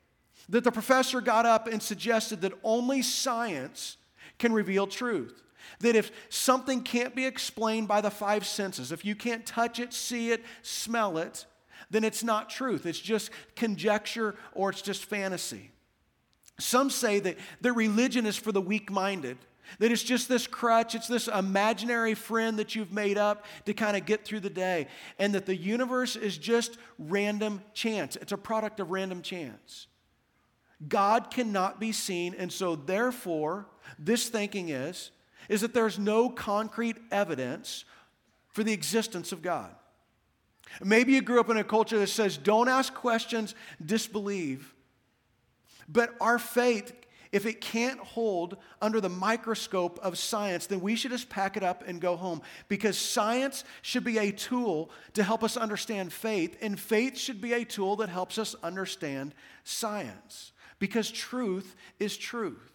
That 0.49 0.63
the 0.63 0.71
professor 0.71 1.21
got 1.21 1.45
up 1.45 1.67
and 1.67 1.81
suggested 1.81 2.41
that 2.41 2.53
only 2.63 3.03
science 3.03 3.97
can 4.39 4.51
reveal 4.51 4.87
truth. 4.87 5.43
That 5.79 5.95
if 5.95 6.11
something 6.29 6.81
can't 6.81 7.15
be 7.15 7.25
explained 7.25 7.87
by 7.87 8.01
the 8.01 8.11
five 8.11 8.45
senses, 8.45 8.91
if 8.91 9.05
you 9.05 9.15
can't 9.15 9.45
touch 9.45 9.79
it, 9.79 9.93
see 9.93 10.31
it, 10.31 10.43
smell 10.61 11.17
it, 11.17 11.45
then 11.89 12.03
it's 12.03 12.23
not 12.23 12.49
truth. 12.49 12.85
It's 12.85 12.99
just 12.99 13.31
conjecture 13.55 14.35
or 14.53 14.69
it's 14.69 14.81
just 14.81 15.05
fantasy. 15.05 15.71
Some 16.59 16.89
say 16.89 17.19
that, 17.19 17.37
that 17.61 17.73
religion 17.73 18.25
is 18.25 18.37
for 18.37 18.51
the 18.51 18.61
weak 18.61 18.91
minded, 18.91 19.37
that 19.79 19.91
it's 19.91 20.03
just 20.03 20.29
this 20.29 20.47
crutch, 20.47 20.95
it's 20.95 21.07
this 21.07 21.27
imaginary 21.27 22.13
friend 22.13 22.59
that 22.59 22.75
you've 22.75 22.91
made 22.91 23.17
up 23.17 23.45
to 23.65 23.73
kind 23.73 23.97
of 23.97 24.05
get 24.05 24.25
through 24.25 24.41
the 24.41 24.49
day, 24.49 24.87
and 25.17 25.33
that 25.33 25.45
the 25.45 25.55
universe 25.55 26.15
is 26.15 26.37
just 26.37 26.77
random 26.99 27.61
chance. 27.73 28.15
It's 28.15 28.31
a 28.31 28.37
product 28.37 28.79
of 28.79 28.91
random 28.91 29.21
chance. 29.21 29.87
God 30.87 31.31
cannot 31.31 31.79
be 31.79 31.91
seen, 31.91 32.35
and 32.37 32.51
so 32.51 32.75
therefore, 32.75 33.67
this 33.97 34.29
thinking 34.29 34.69
is 34.69 35.11
is 35.51 35.59
that 35.59 35.73
there's 35.73 35.99
no 35.99 36.29
concrete 36.29 36.95
evidence 37.11 37.83
for 38.47 38.63
the 38.63 38.71
existence 38.71 39.33
of 39.33 39.41
God. 39.41 39.69
Maybe 40.81 41.11
you 41.11 41.21
grew 41.21 41.41
up 41.41 41.49
in 41.49 41.57
a 41.57 41.63
culture 41.65 41.99
that 41.99 42.07
says, 42.07 42.37
don't 42.37 42.69
ask 42.69 42.93
questions, 42.93 43.53
disbelieve. 43.85 44.73
But 45.89 46.15
our 46.21 46.39
faith, 46.39 46.93
if 47.33 47.45
it 47.45 47.59
can't 47.59 47.99
hold 47.99 48.55
under 48.81 49.01
the 49.01 49.09
microscope 49.09 49.99
of 50.01 50.17
science, 50.17 50.67
then 50.67 50.79
we 50.79 50.95
should 50.95 51.11
just 51.11 51.27
pack 51.27 51.57
it 51.57 51.63
up 51.63 51.83
and 51.85 51.99
go 51.99 52.15
home. 52.15 52.41
Because 52.69 52.97
science 52.97 53.65
should 53.81 54.05
be 54.05 54.19
a 54.19 54.31
tool 54.31 54.89
to 55.15 55.23
help 55.23 55.43
us 55.43 55.57
understand 55.57 56.13
faith, 56.13 56.57
and 56.61 56.79
faith 56.79 57.17
should 57.17 57.41
be 57.41 57.51
a 57.51 57.65
tool 57.65 57.97
that 57.97 58.07
helps 58.07 58.37
us 58.37 58.55
understand 58.63 59.35
science. 59.65 60.53
Because 60.79 61.11
truth 61.11 61.75
is 61.99 62.15
truth. 62.15 62.71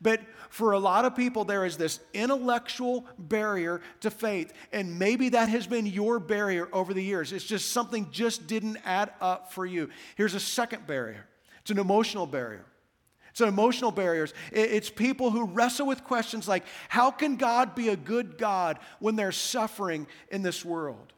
But 0.00 0.20
for 0.48 0.72
a 0.72 0.78
lot 0.78 1.04
of 1.04 1.16
people, 1.16 1.44
there 1.44 1.64
is 1.64 1.76
this 1.76 2.00
intellectual 2.12 3.06
barrier 3.18 3.80
to 4.00 4.10
faith. 4.10 4.52
And 4.72 4.98
maybe 4.98 5.30
that 5.30 5.48
has 5.48 5.66
been 5.66 5.86
your 5.86 6.18
barrier 6.18 6.68
over 6.72 6.94
the 6.94 7.02
years. 7.02 7.32
It's 7.32 7.44
just 7.44 7.72
something 7.72 8.08
just 8.10 8.46
didn't 8.46 8.78
add 8.84 9.12
up 9.20 9.52
for 9.52 9.66
you. 9.66 9.90
Here's 10.16 10.34
a 10.34 10.40
second 10.40 10.86
barrier 10.86 11.26
it's 11.60 11.70
an 11.70 11.78
emotional 11.78 12.26
barrier. 12.26 12.66
It's 13.30 13.40
an 13.40 13.48
emotional 13.48 13.90
barriers. 13.90 14.32
It's 14.52 14.90
people 14.90 15.32
who 15.32 15.46
wrestle 15.46 15.88
with 15.88 16.04
questions 16.04 16.46
like, 16.46 16.62
how 16.88 17.10
can 17.10 17.34
God 17.34 17.74
be 17.74 17.88
a 17.88 17.96
good 17.96 18.38
God 18.38 18.78
when 19.00 19.16
there's 19.16 19.36
suffering 19.36 20.06
in 20.30 20.42
this 20.42 20.64
world? 20.64 21.12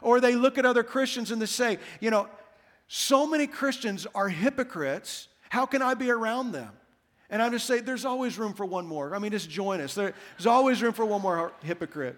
Or 0.00 0.22
they 0.22 0.34
look 0.34 0.56
at 0.56 0.64
other 0.64 0.82
Christians 0.82 1.30
and 1.30 1.42
they 1.42 1.46
say, 1.46 1.80
you 2.00 2.10
know, 2.10 2.28
so 2.86 3.26
many 3.26 3.46
Christians 3.46 4.06
are 4.14 4.30
hypocrites. 4.30 5.28
How 5.50 5.66
can 5.66 5.82
I 5.82 5.92
be 5.92 6.10
around 6.10 6.52
them? 6.52 6.72
And 7.30 7.42
I'm 7.42 7.52
just 7.52 7.66
say, 7.66 7.80
there's 7.80 8.04
always 8.04 8.38
room 8.38 8.54
for 8.54 8.64
one 8.64 8.86
more. 8.86 9.14
I 9.14 9.18
mean, 9.18 9.30
just 9.30 9.50
join 9.50 9.80
us. 9.80 9.94
There's 9.94 10.46
always 10.46 10.82
room 10.82 10.94
for 10.94 11.04
one 11.04 11.20
more 11.20 11.52
hypocrite. 11.62 12.16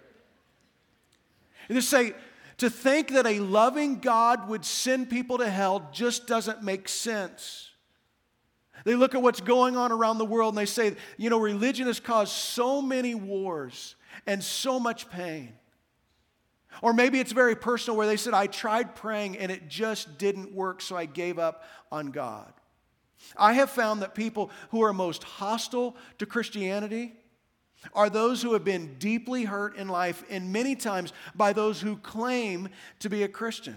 And 1.68 1.76
just 1.76 1.88
say, 1.88 2.14
to 2.58 2.70
think 2.70 3.12
that 3.12 3.26
a 3.26 3.40
loving 3.40 4.00
God 4.00 4.48
would 4.48 4.64
send 4.64 5.08
people 5.10 5.38
to 5.38 5.48
hell 5.48 5.88
just 5.92 6.26
doesn't 6.26 6.62
make 6.62 6.88
sense. 6.88 7.70
They 8.84 8.94
look 8.94 9.14
at 9.14 9.22
what's 9.22 9.40
going 9.40 9.76
on 9.76 9.92
around 9.92 10.18
the 10.18 10.24
world 10.24 10.54
and 10.54 10.58
they 10.58 10.66
say, 10.66 10.96
you 11.16 11.30
know, 11.30 11.38
religion 11.38 11.86
has 11.86 12.00
caused 12.00 12.32
so 12.32 12.80
many 12.80 13.14
wars 13.14 13.94
and 14.26 14.42
so 14.42 14.78
much 14.78 15.10
pain. 15.10 15.54
Or 16.82 16.92
maybe 16.92 17.18
it's 17.18 17.32
very 17.32 17.56
personal 17.56 17.96
where 17.96 18.06
they 18.06 18.16
said, 18.16 18.32
I 18.32 18.46
tried 18.46 18.94
praying 18.94 19.38
and 19.38 19.50
it 19.50 19.68
just 19.68 20.18
didn't 20.18 20.54
work, 20.54 20.80
so 20.80 20.96
I 20.96 21.04
gave 21.04 21.38
up 21.38 21.64
on 21.90 22.10
God. 22.10 22.52
I 23.36 23.54
have 23.54 23.70
found 23.70 24.02
that 24.02 24.14
people 24.14 24.50
who 24.70 24.82
are 24.82 24.92
most 24.92 25.24
hostile 25.24 25.96
to 26.18 26.26
Christianity 26.26 27.14
are 27.94 28.10
those 28.10 28.42
who 28.42 28.52
have 28.52 28.64
been 28.64 28.96
deeply 28.98 29.44
hurt 29.44 29.76
in 29.76 29.88
life, 29.88 30.22
and 30.28 30.52
many 30.52 30.76
times 30.76 31.12
by 31.34 31.52
those 31.52 31.80
who 31.80 31.96
claim 31.96 32.68
to 32.98 33.08
be 33.08 33.22
a 33.22 33.28
Christian. 33.28 33.76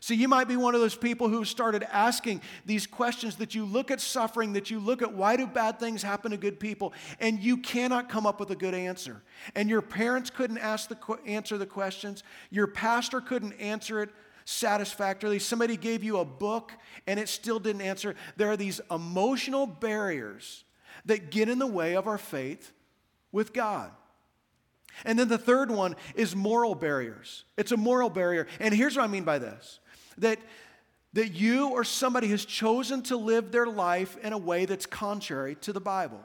So 0.00 0.12
you 0.12 0.28
might 0.28 0.48
be 0.48 0.58
one 0.58 0.74
of 0.74 0.82
those 0.82 0.94
people 0.94 1.30
who 1.30 1.46
started 1.46 1.82
asking 1.90 2.42
these 2.66 2.86
questions 2.86 3.36
that 3.36 3.54
you 3.54 3.64
look 3.64 3.90
at 3.90 4.02
suffering, 4.02 4.52
that 4.52 4.70
you 4.70 4.78
look 4.78 5.00
at 5.00 5.14
why 5.14 5.38
do 5.38 5.46
bad 5.46 5.80
things 5.80 6.02
happen 6.02 6.32
to 6.32 6.36
good 6.36 6.60
people, 6.60 6.92
and 7.20 7.40
you 7.40 7.56
cannot 7.56 8.10
come 8.10 8.26
up 8.26 8.38
with 8.38 8.50
a 8.50 8.54
good 8.54 8.74
answer. 8.74 9.22
And 9.54 9.70
your 9.70 9.80
parents 9.80 10.28
couldn't 10.28 10.58
ask 10.58 10.90
the, 10.90 10.98
answer 11.24 11.56
the 11.56 11.64
questions, 11.64 12.22
your 12.50 12.66
pastor 12.66 13.22
couldn't 13.22 13.54
answer 13.54 14.02
it 14.02 14.10
satisfactorily. 14.44 15.38
Somebody 15.38 15.76
gave 15.76 16.02
you 16.04 16.18
a 16.18 16.24
book 16.24 16.72
and 17.06 17.18
it 17.18 17.28
still 17.28 17.58
didn't 17.58 17.82
answer. 17.82 18.14
There 18.36 18.50
are 18.50 18.56
these 18.56 18.80
emotional 18.90 19.66
barriers 19.66 20.64
that 21.06 21.30
get 21.30 21.48
in 21.48 21.58
the 21.58 21.66
way 21.66 21.96
of 21.96 22.06
our 22.06 22.18
faith 22.18 22.72
with 23.32 23.52
God. 23.52 23.90
And 25.04 25.18
then 25.18 25.28
the 25.28 25.38
third 25.38 25.70
one 25.70 25.96
is 26.14 26.36
moral 26.36 26.74
barriers. 26.74 27.44
It's 27.56 27.72
a 27.72 27.76
moral 27.76 28.10
barrier. 28.10 28.46
And 28.60 28.72
here's 28.72 28.96
what 28.96 29.04
I 29.04 29.08
mean 29.08 29.24
by 29.24 29.38
this 29.38 29.80
that, 30.18 30.38
that 31.14 31.32
you 31.32 31.70
or 31.70 31.82
somebody 31.82 32.28
has 32.28 32.44
chosen 32.44 33.02
to 33.04 33.16
live 33.16 33.50
their 33.50 33.66
life 33.66 34.16
in 34.22 34.32
a 34.32 34.38
way 34.38 34.66
that's 34.66 34.86
contrary 34.86 35.56
to 35.56 35.72
the 35.72 35.80
Bible. 35.80 36.24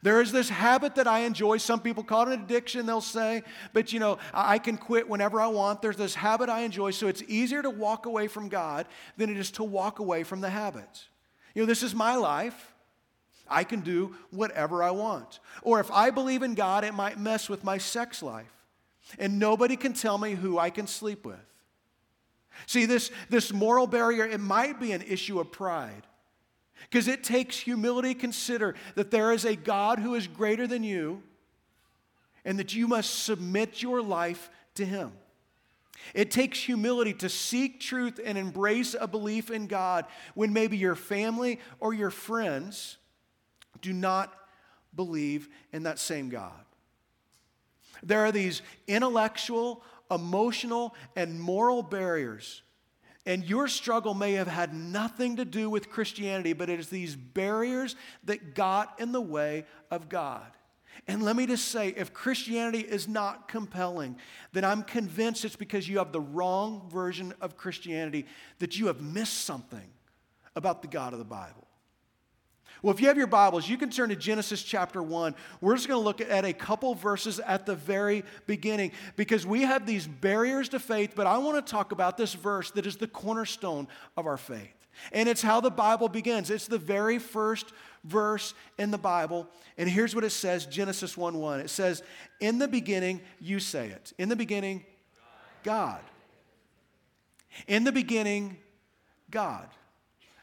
There 0.00 0.20
is 0.20 0.32
this 0.32 0.48
habit 0.48 0.94
that 0.94 1.06
I 1.06 1.20
enjoy. 1.20 1.58
Some 1.58 1.80
people 1.80 2.02
call 2.02 2.22
it 2.22 2.34
an 2.34 2.42
addiction, 2.42 2.86
they'll 2.86 3.00
say, 3.00 3.42
but 3.72 3.92
you 3.92 4.00
know, 4.00 4.18
I 4.32 4.58
can 4.58 4.78
quit 4.78 5.08
whenever 5.08 5.40
I 5.40 5.48
want. 5.48 5.82
There's 5.82 5.96
this 5.96 6.14
habit 6.14 6.48
I 6.48 6.60
enjoy, 6.60 6.92
so 6.92 7.08
it's 7.08 7.22
easier 7.28 7.62
to 7.62 7.70
walk 7.70 8.06
away 8.06 8.28
from 8.28 8.48
God 8.48 8.86
than 9.16 9.28
it 9.28 9.36
is 9.36 9.50
to 9.52 9.64
walk 9.64 9.98
away 9.98 10.22
from 10.22 10.40
the 10.40 10.50
habit. 10.50 11.06
You 11.54 11.62
know, 11.62 11.66
this 11.66 11.82
is 11.82 11.94
my 11.94 12.16
life. 12.16 12.72
I 13.48 13.64
can 13.64 13.80
do 13.80 14.16
whatever 14.30 14.82
I 14.82 14.92
want. 14.92 15.40
Or 15.62 15.78
if 15.80 15.90
I 15.90 16.10
believe 16.10 16.42
in 16.42 16.54
God, 16.54 16.84
it 16.84 16.94
might 16.94 17.18
mess 17.18 17.48
with 17.48 17.64
my 17.64 17.78
sex 17.78 18.22
life. 18.22 18.52
And 19.18 19.38
nobody 19.38 19.76
can 19.76 19.92
tell 19.92 20.16
me 20.16 20.34
who 20.34 20.58
I 20.58 20.70
can 20.70 20.86
sleep 20.86 21.26
with. 21.26 21.36
See, 22.66 22.86
this, 22.86 23.10
this 23.28 23.52
moral 23.52 23.86
barrier, 23.86 24.24
it 24.24 24.40
might 24.40 24.80
be 24.80 24.92
an 24.92 25.02
issue 25.02 25.40
of 25.40 25.50
pride. 25.50 26.06
Because 26.80 27.08
it 27.08 27.24
takes 27.24 27.58
humility 27.58 28.14
to 28.14 28.20
consider 28.20 28.74
that 28.94 29.10
there 29.10 29.32
is 29.32 29.44
a 29.44 29.56
God 29.56 29.98
who 29.98 30.14
is 30.14 30.26
greater 30.26 30.66
than 30.66 30.84
you 30.84 31.22
and 32.44 32.58
that 32.58 32.74
you 32.74 32.88
must 32.88 33.24
submit 33.24 33.82
your 33.82 34.02
life 34.02 34.50
to 34.74 34.84
Him. 34.84 35.12
It 36.14 36.30
takes 36.30 36.58
humility 36.58 37.14
to 37.14 37.28
seek 37.28 37.80
truth 37.80 38.18
and 38.24 38.36
embrace 38.36 38.96
a 38.98 39.06
belief 39.06 39.50
in 39.50 39.66
God 39.66 40.06
when 40.34 40.52
maybe 40.52 40.76
your 40.76 40.96
family 40.96 41.60
or 41.78 41.94
your 41.94 42.10
friends 42.10 42.98
do 43.80 43.92
not 43.92 44.32
believe 44.94 45.48
in 45.72 45.84
that 45.84 45.98
same 45.98 46.28
God. 46.28 46.52
There 48.02 48.24
are 48.24 48.32
these 48.32 48.62
intellectual, 48.88 49.84
emotional, 50.10 50.94
and 51.14 51.40
moral 51.40 51.82
barriers 51.82 52.62
and 53.24 53.44
your 53.44 53.68
struggle 53.68 54.14
may 54.14 54.32
have 54.32 54.48
had 54.48 54.74
nothing 54.74 55.36
to 55.36 55.44
do 55.44 55.70
with 55.70 55.90
Christianity, 55.90 56.52
but 56.52 56.68
it 56.68 56.80
is 56.80 56.88
these 56.88 57.14
barriers 57.14 57.94
that 58.24 58.54
got 58.54 58.98
in 58.98 59.12
the 59.12 59.20
way 59.20 59.64
of 59.90 60.08
God. 60.08 60.46
And 61.06 61.22
let 61.22 61.36
me 61.36 61.46
just 61.46 61.68
say 61.68 61.88
if 61.88 62.12
Christianity 62.12 62.80
is 62.80 63.08
not 63.08 63.48
compelling, 63.48 64.16
then 64.52 64.64
I'm 64.64 64.82
convinced 64.82 65.44
it's 65.44 65.56
because 65.56 65.88
you 65.88 65.98
have 65.98 66.12
the 66.12 66.20
wrong 66.20 66.88
version 66.90 67.32
of 67.40 67.56
Christianity, 67.56 68.26
that 68.58 68.78
you 68.78 68.86
have 68.86 69.00
missed 69.00 69.44
something 69.44 69.88
about 70.54 70.82
the 70.82 70.88
God 70.88 71.12
of 71.12 71.18
the 71.18 71.24
Bible. 71.24 71.61
Well, 72.80 72.94
if 72.94 73.00
you 73.00 73.08
have 73.08 73.16
your 73.16 73.26
Bibles, 73.26 73.68
you 73.68 73.76
can 73.76 73.90
turn 73.90 74.08
to 74.08 74.16
Genesis 74.16 74.62
chapter 74.62 75.02
1. 75.02 75.34
We're 75.60 75.76
just 75.76 75.88
going 75.88 76.00
to 76.00 76.04
look 76.04 76.20
at 76.20 76.44
a 76.44 76.52
couple 76.52 76.94
verses 76.94 77.38
at 77.40 77.66
the 77.66 77.74
very 77.74 78.24
beginning 78.46 78.92
because 79.16 79.46
we 79.46 79.62
have 79.62 79.86
these 79.86 80.06
barriers 80.06 80.68
to 80.70 80.80
faith, 80.80 81.12
but 81.14 81.26
I 81.26 81.38
want 81.38 81.64
to 81.64 81.70
talk 81.70 81.92
about 81.92 82.16
this 82.16 82.34
verse 82.34 82.70
that 82.72 82.86
is 82.86 82.96
the 82.96 83.06
cornerstone 83.06 83.86
of 84.16 84.26
our 84.26 84.36
faith. 84.36 84.74
And 85.12 85.28
it's 85.28 85.42
how 85.42 85.60
the 85.60 85.70
Bible 85.70 86.08
begins. 86.08 86.50
It's 86.50 86.66
the 86.66 86.78
very 86.78 87.18
first 87.18 87.72
verse 88.04 88.54
in 88.78 88.90
the 88.90 88.98
Bible. 88.98 89.48
And 89.78 89.88
here's 89.88 90.14
what 90.14 90.24
it 90.24 90.30
says 90.30 90.66
Genesis 90.66 91.16
1 91.16 91.36
1. 91.36 91.60
It 91.60 91.70
says, 91.70 92.02
In 92.40 92.58
the 92.58 92.68
beginning, 92.68 93.20
you 93.40 93.58
say 93.60 93.88
it. 93.88 94.12
In 94.18 94.28
the 94.28 94.36
beginning, 94.36 94.84
God. 95.62 96.00
In 97.66 97.84
the 97.84 97.92
beginning, 97.92 98.58
God. 99.30 99.68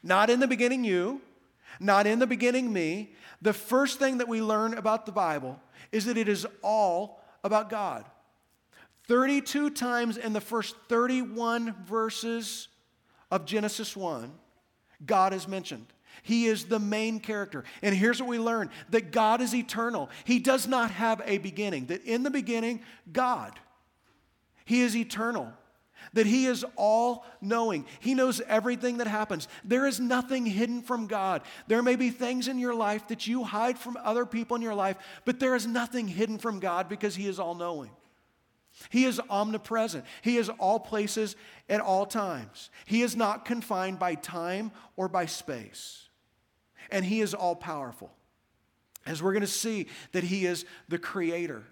Not 0.02 0.30
in 0.30 0.40
the 0.40 0.48
beginning, 0.48 0.84
you 0.84 1.20
not 1.78 2.06
in 2.06 2.18
the 2.18 2.26
beginning 2.26 2.72
me. 2.72 3.14
The 3.42 3.52
first 3.52 3.98
thing 3.98 4.18
that 4.18 4.28
we 4.28 4.42
learn 4.42 4.74
about 4.74 5.06
the 5.06 5.12
Bible 5.12 5.60
is 5.92 6.06
that 6.06 6.18
it 6.18 6.28
is 6.28 6.46
all 6.62 7.22
about 7.44 7.70
God. 7.70 8.04
32 9.08 9.70
times 9.70 10.16
in 10.16 10.32
the 10.32 10.40
first 10.40 10.76
31 10.88 11.74
verses 11.84 12.68
of 13.30 13.44
Genesis 13.44 13.96
1, 13.96 14.32
God 15.04 15.32
is 15.32 15.48
mentioned. 15.48 15.86
He 16.22 16.46
is 16.46 16.66
the 16.66 16.78
main 16.78 17.20
character. 17.20 17.64
And 17.82 17.94
here's 17.94 18.20
what 18.20 18.28
we 18.28 18.38
learn 18.38 18.70
that 18.90 19.10
God 19.10 19.40
is 19.40 19.54
eternal. 19.54 20.10
He 20.24 20.38
does 20.38 20.66
not 20.66 20.90
have 20.90 21.22
a 21.24 21.38
beginning, 21.38 21.86
that 21.86 22.04
in 22.04 22.22
the 22.22 22.30
beginning, 22.30 22.82
God. 23.10 23.58
He 24.64 24.82
is 24.82 24.96
eternal 24.96 25.52
that 26.12 26.26
He 26.26 26.46
is 26.46 26.64
all 26.76 27.24
knowing. 27.40 27.86
He 28.00 28.14
knows 28.14 28.40
everything 28.42 28.98
that 28.98 29.06
happens. 29.06 29.48
There 29.64 29.86
is 29.86 30.00
nothing 30.00 30.46
hidden 30.46 30.82
from 30.82 31.06
God. 31.06 31.42
There 31.66 31.82
may 31.82 31.96
be 31.96 32.10
things 32.10 32.48
in 32.48 32.58
your 32.58 32.74
life 32.74 33.08
that 33.08 33.26
you 33.26 33.44
hide 33.44 33.78
from 33.78 33.96
other 34.02 34.26
people 34.26 34.56
in 34.56 34.62
your 34.62 34.74
life, 34.74 34.96
but 35.24 35.40
there 35.40 35.54
is 35.54 35.66
nothing 35.66 36.08
hidden 36.08 36.38
from 36.38 36.60
God 36.60 36.88
because 36.88 37.14
He 37.14 37.26
is 37.26 37.38
all 37.38 37.54
knowing. 37.54 37.90
He 38.88 39.04
is 39.04 39.20
omnipresent. 39.28 40.04
He 40.22 40.38
is 40.38 40.48
all 40.48 40.80
places 40.80 41.36
at 41.68 41.80
all 41.80 42.06
times. 42.06 42.70
He 42.86 43.02
is 43.02 43.16
not 43.16 43.44
confined 43.44 43.98
by 43.98 44.14
time 44.14 44.72
or 44.96 45.08
by 45.08 45.26
space. 45.26 46.08
And 46.90 47.04
He 47.04 47.20
is 47.20 47.34
all 47.34 47.54
powerful. 47.54 48.10
As 49.06 49.22
we're 49.22 49.32
going 49.32 49.42
to 49.42 49.46
see 49.46 49.86
that 50.12 50.24
He 50.24 50.46
is 50.46 50.64
the 50.88 50.98
creator. 50.98 51.64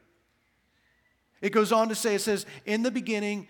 It 1.40 1.50
goes 1.50 1.72
on 1.72 1.88
to 1.88 1.94
say, 1.94 2.16
it 2.16 2.20
says, 2.20 2.46
In 2.66 2.82
the 2.82 2.90
beginning, 2.90 3.46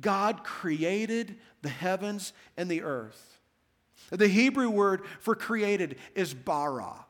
God 0.00 0.44
created 0.44 1.36
the 1.62 1.68
heavens 1.68 2.32
and 2.56 2.70
the 2.70 2.82
earth. 2.82 3.40
The 4.10 4.28
Hebrew 4.28 4.70
word 4.70 5.02
for 5.20 5.34
created 5.34 5.96
is 6.14 6.34
bara. 6.34 7.06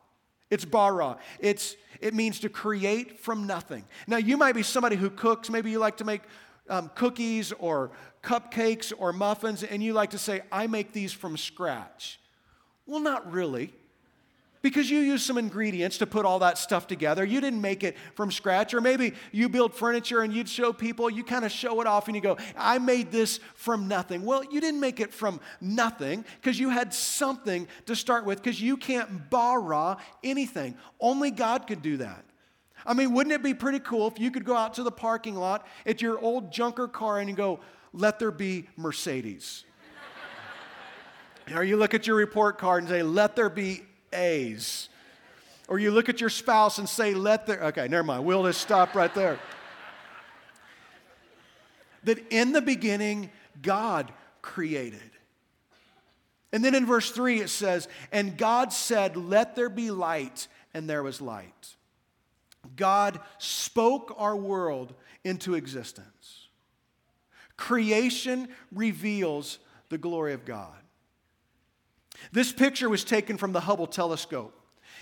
It's 0.50 0.64
bara. 0.64 1.18
It's, 1.40 1.76
it 2.00 2.14
means 2.14 2.40
to 2.40 2.48
create 2.48 3.18
from 3.20 3.46
nothing. 3.46 3.84
Now, 4.06 4.18
you 4.18 4.36
might 4.36 4.54
be 4.54 4.62
somebody 4.62 4.96
who 4.96 5.10
cooks. 5.10 5.50
Maybe 5.50 5.70
you 5.70 5.78
like 5.78 5.96
to 5.98 6.04
make 6.04 6.22
um, 6.68 6.90
cookies 6.94 7.52
or 7.52 7.90
cupcakes 8.22 8.92
or 8.96 9.12
muffins, 9.12 9.62
and 9.62 9.82
you 9.82 9.92
like 9.92 10.10
to 10.10 10.18
say, 10.18 10.42
I 10.52 10.66
make 10.66 10.92
these 10.92 11.12
from 11.12 11.36
scratch. 11.36 12.20
Well, 12.86 13.00
not 13.00 13.30
really 13.32 13.72
because 14.64 14.90
you 14.90 15.00
used 15.00 15.26
some 15.26 15.36
ingredients 15.36 15.98
to 15.98 16.06
put 16.06 16.24
all 16.24 16.38
that 16.38 16.56
stuff 16.56 16.86
together. 16.86 17.22
You 17.22 17.42
didn't 17.42 17.60
make 17.60 17.84
it 17.84 17.98
from 18.14 18.32
scratch. 18.32 18.72
Or 18.72 18.80
maybe 18.80 19.12
you 19.30 19.50
build 19.50 19.74
furniture 19.74 20.22
and 20.22 20.32
you'd 20.32 20.48
show 20.48 20.72
people, 20.72 21.10
you 21.10 21.22
kind 21.22 21.44
of 21.44 21.52
show 21.52 21.82
it 21.82 21.86
off 21.86 22.08
and 22.08 22.16
you 22.16 22.22
go, 22.22 22.38
I 22.56 22.78
made 22.78 23.12
this 23.12 23.40
from 23.56 23.88
nothing. 23.88 24.24
Well, 24.24 24.42
you 24.42 24.62
didn't 24.62 24.80
make 24.80 25.00
it 25.00 25.12
from 25.12 25.38
nothing 25.60 26.24
because 26.40 26.58
you 26.58 26.70
had 26.70 26.94
something 26.94 27.68
to 27.84 27.94
start 27.94 28.24
with 28.24 28.42
because 28.42 28.58
you 28.58 28.78
can't 28.78 29.28
bara 29.28 29.98
anything. 30.22 30.78
Only 30.98 31.30
God 31.30 31.66
could 31.66 31.82
do 31.82 31.98
that. 31.98 32.24
I 32.86 32.94
mean, 32.94 33.12
wouldn't 33.12 33.34
it 33.34 33.42
be 33.42 33.52
pretty 33.52 33.80
cool 33.80 34.06
if 34.06 34.18
you 34.18 34.30
could 34.30 34.46
go 34.46 34.56
out 34.56 34.72
to 34.74 34.82
the 34.82 34.90
parking 34.90 35.34
lot 35.34 35.66
at 35.84 36.00
your 36.00 36.18
old 36.18 36.50
junker 36.50 36.88
car 36.88 37.18
and 37.18 37.28
you 37.28 37.36
go, 37.36 37.60
let 37.92 38.18
there 38.18 38.30
be 38.30 38.66
Mercedes? 38.78 39.64
or 41.54 41.62
you 41.62 41.76
look 41.76 41.92
at 41.92 42.06
your 42.06 42.16
report 42.16 42.56
card 42.56 42.84
and 42.84 42.88
say, 42.88 43.02
let 43.02 43.36
there 43.36 43.50
be 43.50 43.82
A's. 44.14 44.88
Or 45.68 45.78
you 45.78 45.90
look 45.90 46.08
at 46.08 46.20
your 46.20 46.30
spouse 46.30 46.78
and 46.78 46.88
say, 46.88 47.14
let 47.14 47.46
there, 47.46 47.62
okay, 47.64 47.88
never 47.88 48.02
mind. 48.02 48.24
We'll 48.24 48.44
just 48.44 48.60
stop 48.60 48.94
right 48.94 49.14
there. 49.14 49.38
that 52.04 52.18
in 52.30 52.52
the 52.52 52.60
beginning, 52.60 53.30
God 53.62 54.12
created. 54.42 55.00
And 56.52 56.64
then 56.64 56.76
in 56.76 56.86
verse 56.86 57.10
3 57.10 57.40
it 57.40 57.48
says, 57.48 57.88
And 58.12 58.38
God 58.38 58.72
said, 58.72 59.16
Let 59.16 59.56
there 59.56 59.68
be 59.68 59.90
light, 59.90 60.46
and 60.72 60.88
there 60.88 61.02
was 61.02 61.20
light. 61.20 61.74
God 62.76 63.18
spoke 63.38 64.14
our 64.18 64.36
world 64.36 64.94
into 65.24 65.54
existence. 65.54 66.48
Creation 67.56 68.48
reveals 68.70 69.58
the 69.88 69.98
glory 69.98 70.32
of 70.32 70.44
God. 70.44 70.83
This 72.32 72.52
picture 72.52 72.88
was 72.88 73.04
taken 73.04 73.36
from 73.36 73.52
the 73.52 73.60
Hubble 73.60 73.86
telescope. 73.86 74.58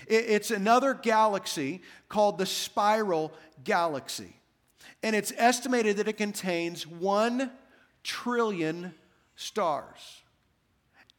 It's 0.07 0.51
another 0.51 0.93
galaxy 0.93 1.81
called 2.09 2.37
the 2.37 2.45
Spiral 2.45 3.33
Galaxy. 3.63 4.35
And 5.01 5.15
it's 5.15 5.33
estimated 5.37 5.97
that 5.97 6.07
it 6.07 6.17
contains 6.17 6.85
1 6.87 7.51
trillion 8.03 8.93
stars. 9.35 10.21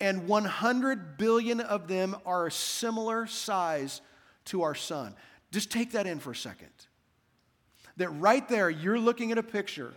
And 0.01 0.27
100 0.29 1.17
billion 1.17 1.61
of 1.61 1.89
them 1.89 2.17
are 2.27 2.47
a 2.47 2.53
similar 2.53 3.27
size 3.27 4.01
to 4.47 4.63
our 4.63 4.75
sun. 4.75 5.15
Just 5.51 5.71
take 5.71 5.93
that 5.93 6.07
in 6.07 6.19
for 6.19 6.33
a 6.33 6.37
second. 6.37 6.69
That 7.97 8.09
right 8.09 8.47
there, 8.49 8.69
you're 8.69 8.99
looking 8.99 9.33
at 9.33 9.39
a 9.39 9.43
picture 9.43 9.95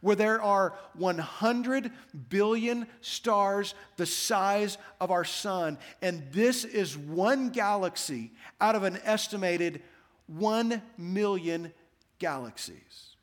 where 0.00 0.16
there 0.16 0.40
are 0.40 0.74
100 0.94 1.92
billion 2.28 2.86
stars 3.00 3.74
the 3.96 4.06
size 4.06 4.78
of 5.00 5.10
our 5.10 5.24
sun. 5.24 5.78
And 6.02 6.30
this 6.32 6.64
is 6.64 6.96
one 6.96 7.50
galaxy 7.50 8.32
out 8.60 8.74
of 8.74 8.82
an 8.82 8.98
estimated 9.04 9.82
1 10.26 10.82
million 10.96 11.72
galaxies. 12.18 13.16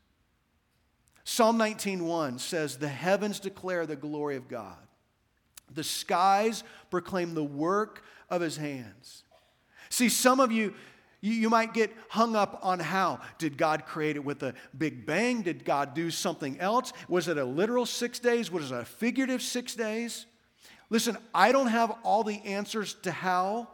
Psalm 1.23 1.57
19:1 1.57 2.39
says, 2.39 2.77
"The 2.77 2.87
heavens 2.87 3.39
declare 3.39 3.85
the 3.85 3.95
glory 3.95 4.35
of 4.35 4.47
God. 4.47 4.87
The 5.73 5.83
skies 5.83 6.63
proclaim 6.91 7.33
the 7.33 7.43
work 7.43 8.03
of 8.29 8.41
his 8.41 8.57
hands." 8.57 9.23
See, 9.89 10.09
some 10.09 10.39
of 10.39 10.51
you 10.51 10.75
you, 11.25 11.33
you 11.33 11.49
might 11.49 11.73
get 11.73 11.91
hung 12.09 12.35
up 12.35 12.59
on 12.61 12.79
how. 12.79 13.19
Did 13.39 13.57
God 13.57 13.87
create 13.87 14.15
it 14.15 14.23
with 14.23 14.43
a 14.43 14.53
big 14.77 15.07
bang? 15.07 15.41
Did 15.41 15.65
God 15.65 15.95
do 15.95 16.11
something 16.11 16.59
else? 16.59 16.93
Was 17.09 17.27
it 17.27 17.39
a 17.39 17.43
literal 17.43 17.87
six 17.87 18.19
days? 18.19 18.51
Was 18.51 18.71
it 18.71 18.75
a 18.75 18.85
figurative 18.85 19.41
six 19.41 19.73
days? 19.73 20.27
Listen, 20.91 21.17
I 21.33 21.51
don't 21.51 21.67
have 21.67 21.97
all 22.03 22.23
the 22.23 22.39
answers 22.45 22.93
to 23.01 23.11
how, 23.11 23.67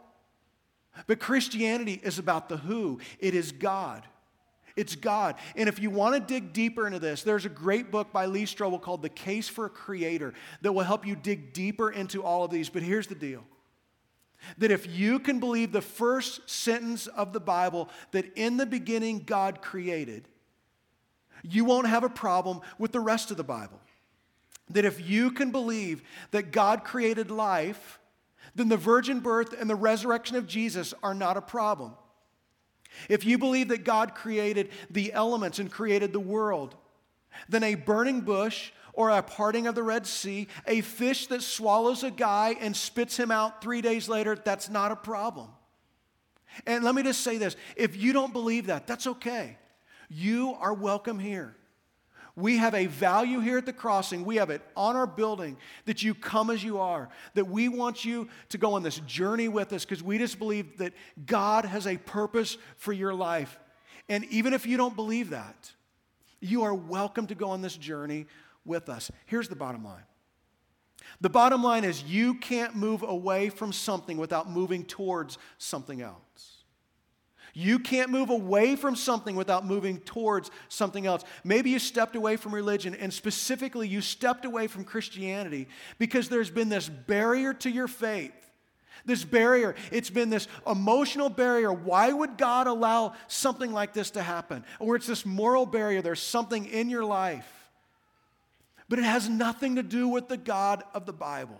but 1.06 1.20
Christianity 1.20 2.00
is 2.02 2.18
about 2.18 2.48
the 2.48 2.56
who. 2.56 3.00
It 3.18 3.34
is 3.34 3.52
God. 3.52 4.02
It's 4.74 4.96
God. 4.96 5.34
And 5.54 5.68
if 5.68 5.78
you 5.78 5.90
want 5.90 6.14
to 6.14 6.20
dig 6.20 6.54
deeper 6.54 6.86
into 6.86 7.00
this, 7.00 7.22
there's 7.22 7.44
a 7.44 7.50
great 7.50 7.90
book 7.90 8.14
by 8.14 8.24
Lee 8.24 8.44
Strobel 8.44 8.80
called 8.80 9.02
The 9.02 9.10
Case 9.10 9.46
for 9.46 9.66
a 9.66 9.70
Creator 9.70 10.32
that 10.62 10.72
will 10.72 10.84
help 10.84 11.06
you 11.06 11.16
dig 11.16 11.52
deeper 11.52 11.90
into 11.90 12.22
all 12.22 12.44
of 12.44 12.50
these. 12.50 12.70
But 12.70 12.82
here's 12.82 13.08
the 13.08 13.14
deal 13.14 13.44
that 14.58 14.70
if 14.70 14.86
you 14.86 15.18
can 15.18 15.40
believe 15.40 15.72
the 15.72 15.82
first 15.82 16.48
sentence 16.48 17.06
of 17.06 17.32
the 17.32 17.40
Bible, 17.40 17.88
that 18.10 18.36
in 18.36 18.56
the 18.56 18.66
beginning 18.66 19.20
God 19.20 19.62
created, 19.62 20.28
you 21.42 21.64
won't 21.64 21.88
have 21.88 22.04
a 22.04 22.08
problem 22.08 22.60
with 22.78 22.92
the 22.92 23.00
rest 23.00 23.30
of 23.30 23.36
the 23.36 23.44
Bible. 23.44 23.80
That 24.70 24.84
if 24.84 25.06
you 25.06 25.30
can 25.30 25.50
believe 25.50 26.02
that 26.30 26.52
God 26.52 26.84
created 26.84 27.30
life, 27.30 27.98
then 28.54 28.68
the 28.68 28.76
virgin 28.76 29.20
birth 29.20 29.58
and 29.58 29.68
the 29.68 29.74
resurrection 29.74 30.36
of 30.36 30.46
Jesus 30.46 30.94
are 31.02 31.14
not 31.14 31.36
a 31.36 31.42
problem. 31.42 31.94
If 33.08 33.24
you 33.24 33.38
believe 33.38 33.68
that 33.68 33.84
God 33.84 34.14
created 34.14 34.70
the 34.90 35.12
elements 35.12 35.58
and 35.58 35.70
created 35.70 36.12
the 36.12 36.20
world, 36.20 36.76
then 37.48 37.62
a 37.62 37.74
burning 37.74 38.20
bush 38.20 38.72
or 38.92 39.10
a 39.10 39.22
parting 39.22 39.66
of 39.66 39.74
the 39.74 39.82
Red 39.82 40.06
Sea, 40.06 40.48
a 40.66 40.80
fish 40.82 41.26
that 41.28 41.42
swallows 41.42 42.02
a 42.02 42.10
guy 42.10 42.56
and 42.60 42.76
spits 42.76 43.16
him 43.16 43.30
out 43.30 43.62
three 43.62 43.80
days 43.80 44.08
later, 44.08 44.36
that's 44.36 44.68
not 44.68 44.92
a 44.92 44.96
problem. 44.96 45.48
And 46.66 46.84
let 46.84 46.94
me 46.94 47.02
just 47.02 47.22
say 47.22 47.38
this 47.38 47.56
if 47.76 47.96
you 47.96 48.12
don't 48.12 48.32
believe 48.32 48.66
that, 48.66 48.86
that's 48.86 49.06
okay. 49.06 49.56
You 50.08 50.54
are 50.60 50.74
welcome 50.74 51.18
here. 51.18 51.56
We 52.34 52.56
have 52.58 52.74
a 52.74 52.86
value 52.86 53.40
here 53.40 53.58
at 53.58 53.66
the 53.66 53.74
crossing. 53.74 54.24
We 54.24 54.36
have 54.36 54.48
it 54.48 54.62
on 54.74 54.96
our 54.96 55.06
building 55.06 55.58
that 55.84 56.02
you 56.02 56.14
come 56.14 56.48
as 56.48 56.64
you 56.64 56.78
are, 56.78 57.10
that 57.34 57.46
we 57.46 57.68
want 57.68 58.06
you 58.06 58.28
to 58.50 58.58
go 58.58 58.74
on 58.74 58.82
this 58.82 59.00
journey 59.00 59.48
with 59.48 59.72
us 59.72 59.84
because 59.84 60.02
we 60.02 60.16
just 60.16 60.38
believe 60.38 60.78
that 60.78 60.94
God 61.26 61.66
has 61.66 61.86
a 61.86 61.98
purpose 61.98 62.56
for 62.76 62.92
your 62.92 63.12
life. 63.12 63.58
And 64.08 64.24
even 64.26 64.54
if 64.54 64.66
you 64.66 64.78
don't 64.78 64.96
believe 64.96 65.30
that, 65.30 65.72
you 66.40 66.62
are 66.62 66.74
welcome 66.74 67.26
to 67.26 67.34
go 67.34 67.50
on 67.50 67.60
this 67.60 67.76
journey 67.76 68.26
with 68.64 68.88
us. 68.88 69.10
Here's 69.26 69.48
the 69.48 69.56
bottom 69.56 69.84
line 69.84 70.04
the 71.20 71.30
bottom 71.30 71.62
line 71.62 71.84
is 71.84 72.02
you 72.02 72.34
can't 72.34 72.74
move 72.74 73.02
away 73.02 73.48
from 73.48 73.72
something 73.72 74.16
without 74.16 74.50
moving 74.50 74.84
towards 74.84 75.38
something 75.58 76.00
else. 76.00 76.58
You 77.54 77.78
can't 77.78 78.10
move 78.10 78.30
away 78.30 78.76
from 78.76 78.96
something 78.96 79.36
without 79.36 79.66
moving 79.66 79.98
towards 79.98 80.50
something 80.68 81.06
else. 81.06 81.22
Maybe 81.44 81.70
you 81.70 81.78
stepped 81.78 82.16
away 82.16 82.36
from 82.36 82.54
religion, 82.54 82.94
and 82.94 83.12
specifically, 83.12 83.86
you 83.86 84.00
stepped 84.00 84.46
away 84.46 84.68
from 84.68 84.84
Christianity 84.84 85.68
because 85.98 86.30
there's 86.30 86.50
been 86.50 86.70
this 86.70 86.88
barrier 86.88 87.52
to 87.54 87.70
your 87.70 87.88
faith. 87.88 88.32
This 89.04 89.24
barrier, 89.24 89.74
it's 89.90 90.10
been 90.10 90.30
this 90.30 90.48
emotional 90.66 91.28
barrier. 91.28 91.72
Why 91.72 92.10
would 92.10 92.38
God 92.38 92.68
allow 92.68 93.14
something 93.26 93.72
like 93.72 93.92
this 93.92 94.12
to 94.12 94.22
happen? 94.22 94.64
Or 94.78 94.96
it's 94.96 95.08
this 95.08 95.26
moral 95.26 95.66
barrier. 95.66 96.00
There's 96.00 96.22
something 96.22 96.66
in 96.66 96.88
your 96.88 97.04
life 97.04 97.61
but 98.92 98.98
it 98.98 99.06
has 99.06 99.26
nothing 99.26 99.76
to 99.76 99.82
do 99.82 100.06
with 100.06 100.28
the 100.28 100.36
God 100.36 100.84
of 100.92 101.06
the 101.06 101.14
Bible. 101.14 101.58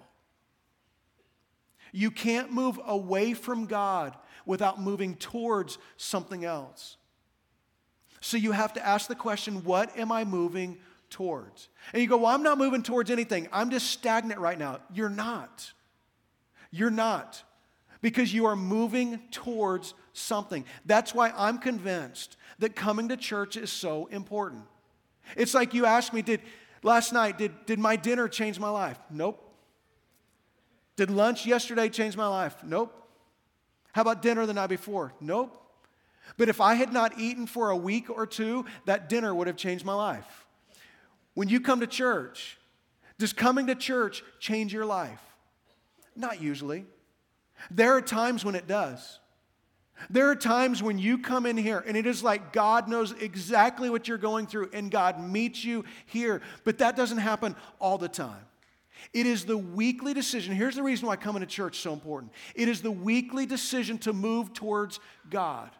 You 1.90 2.10
can't 2.10 2.52
move 2.52 2.78
away 2.84 3.32
from 3.32 3.64
God 3.64 4.14
without 4.44 4.78
moving 4.78 5.14
towards 5.14 5.78
something 5.96 6.44
else. 6.44 6.98
So 8.20 8.36
you 8.36 8.52
have 8.52 8.74
to 8.74 8.86
ask 8.86 9.08
the 9.08 9.14
question 9.14 9.64
what 9.64 9.96
am 9.96 10.12
I 10.12 10.24
moving 10.26 10.76
towards? 11.08 11.70
And 11.94 12.02
you 12.02 12.06
go, 12.06 12.18
well, 12.18 12.26
I'm 12.26 12.42
not 12.42 12.58
moving 12.58 12.82
towards 12.82 13.10
anything. 13.10 13.48
I'm 13.50 13.70
just 13.70 13.90
stagnant 13.90 14.38
right 14.38 14.58
now. 14.58 14.80
You're 14.92 15.08
not. 15.08 15.72
You're 16.70 16.90
not. 16.90 17.42
Because 18.02 18.34
you 18.34 18.44
are 18.44 18.56
moving 18.56 19.20
towards 19.30 19.94
something. 20.12 20.66
That's 20.84 21.14
why 21.14 21.32
I'm 21.34 21.56
convinced 21.56 22.36
that 22.58 22.76
coming 22.76 23.08
to 23.08 23.16
church 23.16 23.56
is 23.56 23.72
so 23.72 24.04
important. 24.08 24.64
It's 25.34 25.54
like 25.54 25.72
you 25.72 25.86
asked 25.86 26.12
me, 26.12 26.20
did, 26.20 26.42
Last 26.82 27.12
night, 27.12 27.38
did, 27.38 27.66
did 27.66 27.78
my 27.78 27.96
dinner 27.96 28.28
change 28.28 28.58
my 28.58 28.68
life? 28.68 28.98
Nope. 29.10 29.48
Did 30.96 31.10
lunch 31.10 31.46
yesterday 31.46 31.88
change 31.88 32.16
my 32.16 32.26
life? 32.26 32.56
Nope. 32.64 32.92
How 33.92 34.02
about 34.02 34.22
dinner 34.22 34.46
the 34.46 34.54
night 34.54 34.68
before? 34.68 35.12
Nope. 35.20 35.58
But 36.36 36.48
if 36.48 36.60
I 36.60 36.74
had 36.74 36.92
not 36.92 37.18
eaten 37.18 37.46
for 37.46 37.70
a 37.70 37.76
week 37.76 38.10
or 38.10 38.26
two, 38.26 38.64
that 38.86 39.08
dinner 39.08 39.34
would 39.34 39.46
have 39.46 39.56
changed 39.56 39.84
my 39.84 39.94
life. 39.94 40.46
When 41.34 41.48
you 41.48 41.60
come 41.60 41.80
to 41.80 41.86
church, 41.86 42.58
does 43.18 43.32
coming 43.32 43.66
to 43.68 43.74
church 43.74 44.22
change 44.38 44.72
your 44.72 44.86
life? 44.86 45.20
Not 46.16 46.42
usually. 46.42 46.84
There 47.70 47.96
are 47.96 48.02
times 48.02 48.44
when 48.44 48.54
it 48.54 48.66
does. 48.66 49.18
There 50.10 50.30
are 50.30 50.36
times 50.36 50.82
when 50.82 50.98
you 50.98 51.18
come 51.18 51.46
in 51.46 51.56
here 51.56 51.82
and 51.86 51.96
it 51.96 52.06
is 52.06 52.22
like 52.22 52.52
God 52.52 52.88
knows 52.88 53.12
exactly 53.12 53.90
what 53.90 54.08
you're 54.08 54.18
going 54.18 54.46
through 54.46 54.70
and 54.72 54.90
God 54.90 55.20
meets 55.20 55.64
you 55.64 55.84
here, 56.06 56.42
but 56.64 56.78
that 56.78 56.96
doesn't 56.96 57.18
happen 57.18 57.56
all 57.78 57.98
the 57.98 58.08
time. 58.08 58.44
It 59.12 59.26
is 59.26 59.44
the 59.44 59.58
weekly 59.58 60.14
decision. 60.14 60.54
Here's 60.54 60.76
the 60.76 60.82
reason 60.82 61.06
why 61.08 61.16
coming 61.16 61.40
to 61.40 61.46
church 61.46 61.76
is 61.76 61.82
so 61.82 61.92
important. 61.92 62.32
It 62.54 62.68
is 62.68 62.82
the 62.82 62.90
weekly 62.90 63.46
decision 63.46 63.98
to 63.98 64.12
move 64.12 64.52
towards 64.52 65.00
God. 65.28 65.70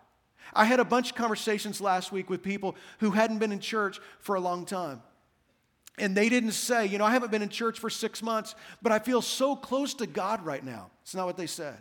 I 0.52 0.64
had 0.64 0.80
a 0.80 0.84
bunch 0.84 1.10
of 1.10 1.16
conversations 1.16 1.80
last 1.80 2.12
week 2.12 2.28
with 2.28 2.42
people 2.42 2.76
who 2.98 3.10
hadn't 3.10 3.38
been 3.38 3.52
in 3.52 3.60
church 3.60 4.00
for 4.20 4.34
a 4.34 4.40
long 4.40 4.66
time. 4.66 5.02
And 5.98 6.16
they 6.16 6.28
didn't 6.28 6.52
say, 6.52 6.86
you 6.86 6.98
know, 6.98 7.04
I 7.04 7.12
haven't 7.12 7.30
been 7.30 7.42
in 7.42 7.48
church 7.48 7.78
for 7.78 7.90
six 7.90 8.22
months, 8.22 8.54
but 8.80 8.92
I 8.92 8.98
feel 8.98 9.22
so 9.22 9.54
close 9.54 9.94
to 9.94 10.06
God 10.06 10.44
right 10.44 10.64
now. 10.64 10.90
It's 11.02 11.14
not 11.14 11.26
what 11.26 11.36
they 11.36 11.46
said. 11.46 11.76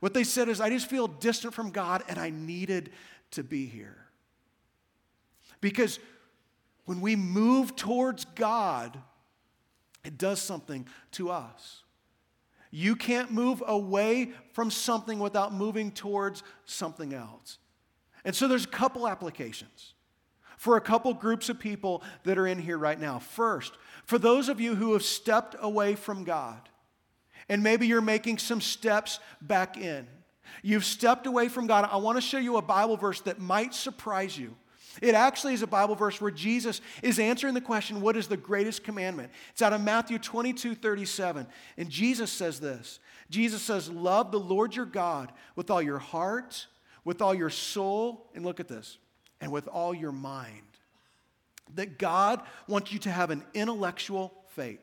What 0.00 0.14
they 0.14 0.24
said 0.24 0.48
is, 0.48 0.60
I 0.60 0.70
just 0.70 0.88
feel 0.88 1.06
distant 1.08 1.54
from 1.54 1.70
God 1.70 2.02
and 2.08 2.18
I 2.18 2.30
needed 2.30 2.90
to 3.32 3.42
be 3.42 3.66
here. 3.66 3.96
Because 5.60 5.98
when 6.84 7.00
we 7.00 7.16
move 7.16 7.76
towards 7.76 8.24
God, 8.24 8.98
it 10.04 10.18
does 10.18 10.40
something 10.40 10.86
to 11.12 11.30
us. 11.30 11.82
You 12.70 12.94
can't 12.94 13.30
move 13.30 13.62
away 13.66 14.32
from 14.52 14.70
something 14.70 15.18
without 15.18 15.52
moving 15.52 15.90
towards 15.90 16.42
something 16.64 17.14
else. 17.14 17.58
And 18.24 18.34
so 18.34 18.48
there's 18.48 18.64
a 18.64 18.68
couple 18.68 19.08
applications 19.08 19.94
for 20.56 20.76
a 20.76 20.80
couple 20.80 21.12
groups 21.14 21.48
of 21.48 21.58
people 21.58 22.02
that 22.24 22.38
are 22.38 22.46
in 22.46 22.58
here 22.58 22.78
right 22.78 22.98
now. 22.98 23.18
First, 23.18 23.72
for 24.04 24.18
those 24.18 24.48
of 24.48 24.60
you 24.60 24.74
who 24.74 24.92
have 24.94 25.02
stepped 25.02 25.56
away 25.60 25.94
from 25.94 26.24
God, 26.24 26.68
and 27.48 27.62
maybe 27.62 27.86
you're 27.86 28.00
making 28.00 28.38
some 28.38 28.60
steps 28.60 29.18
back 29.40 29.76
in. 29.76 30.06
You've 30.62 30.84
stepped 30.84 31.26
away 31.26 31.48
from 31.48 31.66
God. 31.66 31.88
I 31.90 31.96
want 31.96 32.16
to 32.16 32.22
show 32.22 32.38
you 32.38 32.56
a 32.56 32.62
Bible 32.62 32.96
verse 32.96 33.20
that 33.22 33.40
might 33.40 33.74
surprise 33.74 34.38
you. 34.38 34.54
It 35.02 35.14
actually 35.14 35.54
is 35.54 35.62
a 35.62 35.66
Bible 35.66 35.94
verse 35.94 36.20
where 36.20 36.30
Jesus 36.30 36.80
is 37.02 37.18
answering 37.18 37.54
the 37.54 37.60
question, 37.60 38.00
What 38.00 38.16
is 38.16 38.28
the 38.28 38.36
greatest 38.36 38.82
commandment? 38.82 39.30
It's 39.50 39.62
out 39.62 39.72
of 39.72 39.80
Matthew 39.80 40.18
22 40.18 40.74
37. 40.74 41.46
And 41.76 41.90
Jesus 41.90 42.30
says 42.30 42.60
this 42.60 43.00
Jesus 43.28 43.62
says, 43.62 43.90
Love 43.90 44.32
the 44.32 44.40
Lord 44.40 44.74
your 44.74 44.86
God 44.86 45.32
with 45.54 45.70
all 45.70 45.82
your 45.82 45.98
heart, 45.98 46.66
with 47.04 47.20
all 47.20 47.34
your 47.34 47.50
soul, 47.50 48.30
and 48.34 48.44
look 48.44 48.60
at 48.60 48.68
this, 48.68 48.98
and 49.40 49.52
with 49.52 49.68
all 49.68 49.94
your 49.94 50.12
mind. 50.12 50.62
That 51.74 51.98
God 51.98 52.42
wants 52.68 52.92
you 52.92 52.98
to 53.00 53.10
have 53.10 53.30
an 53.30 53.44
intellectual 53.52 54.32
faith. 54.48 54.80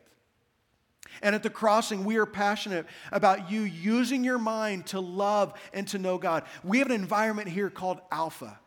And 1.22 1.34
at 1.34 1.42
the 1.42 1.50
crossing, 1.50 2.04
we 2.04 2.16
are 2.16 2.26
passionate 2.26 2.86
about 3.12 3.50
you 3.50 3.62
using 3.62 4.24
your 4.24 4.38
mind 4.38 4.86
to 4.86 5.00
love 5.00 5.58
and 5.72 5.86
to 5.88 5.98
know 5.98 6.18
God. 6.18 6.44
We 6.62 6.78
have 6.78 6.88
an 6.88 6.94
environment 6.94 7.48
here 7.48 7.70
called 7.70 8.00
Alpha. 8.10 8.58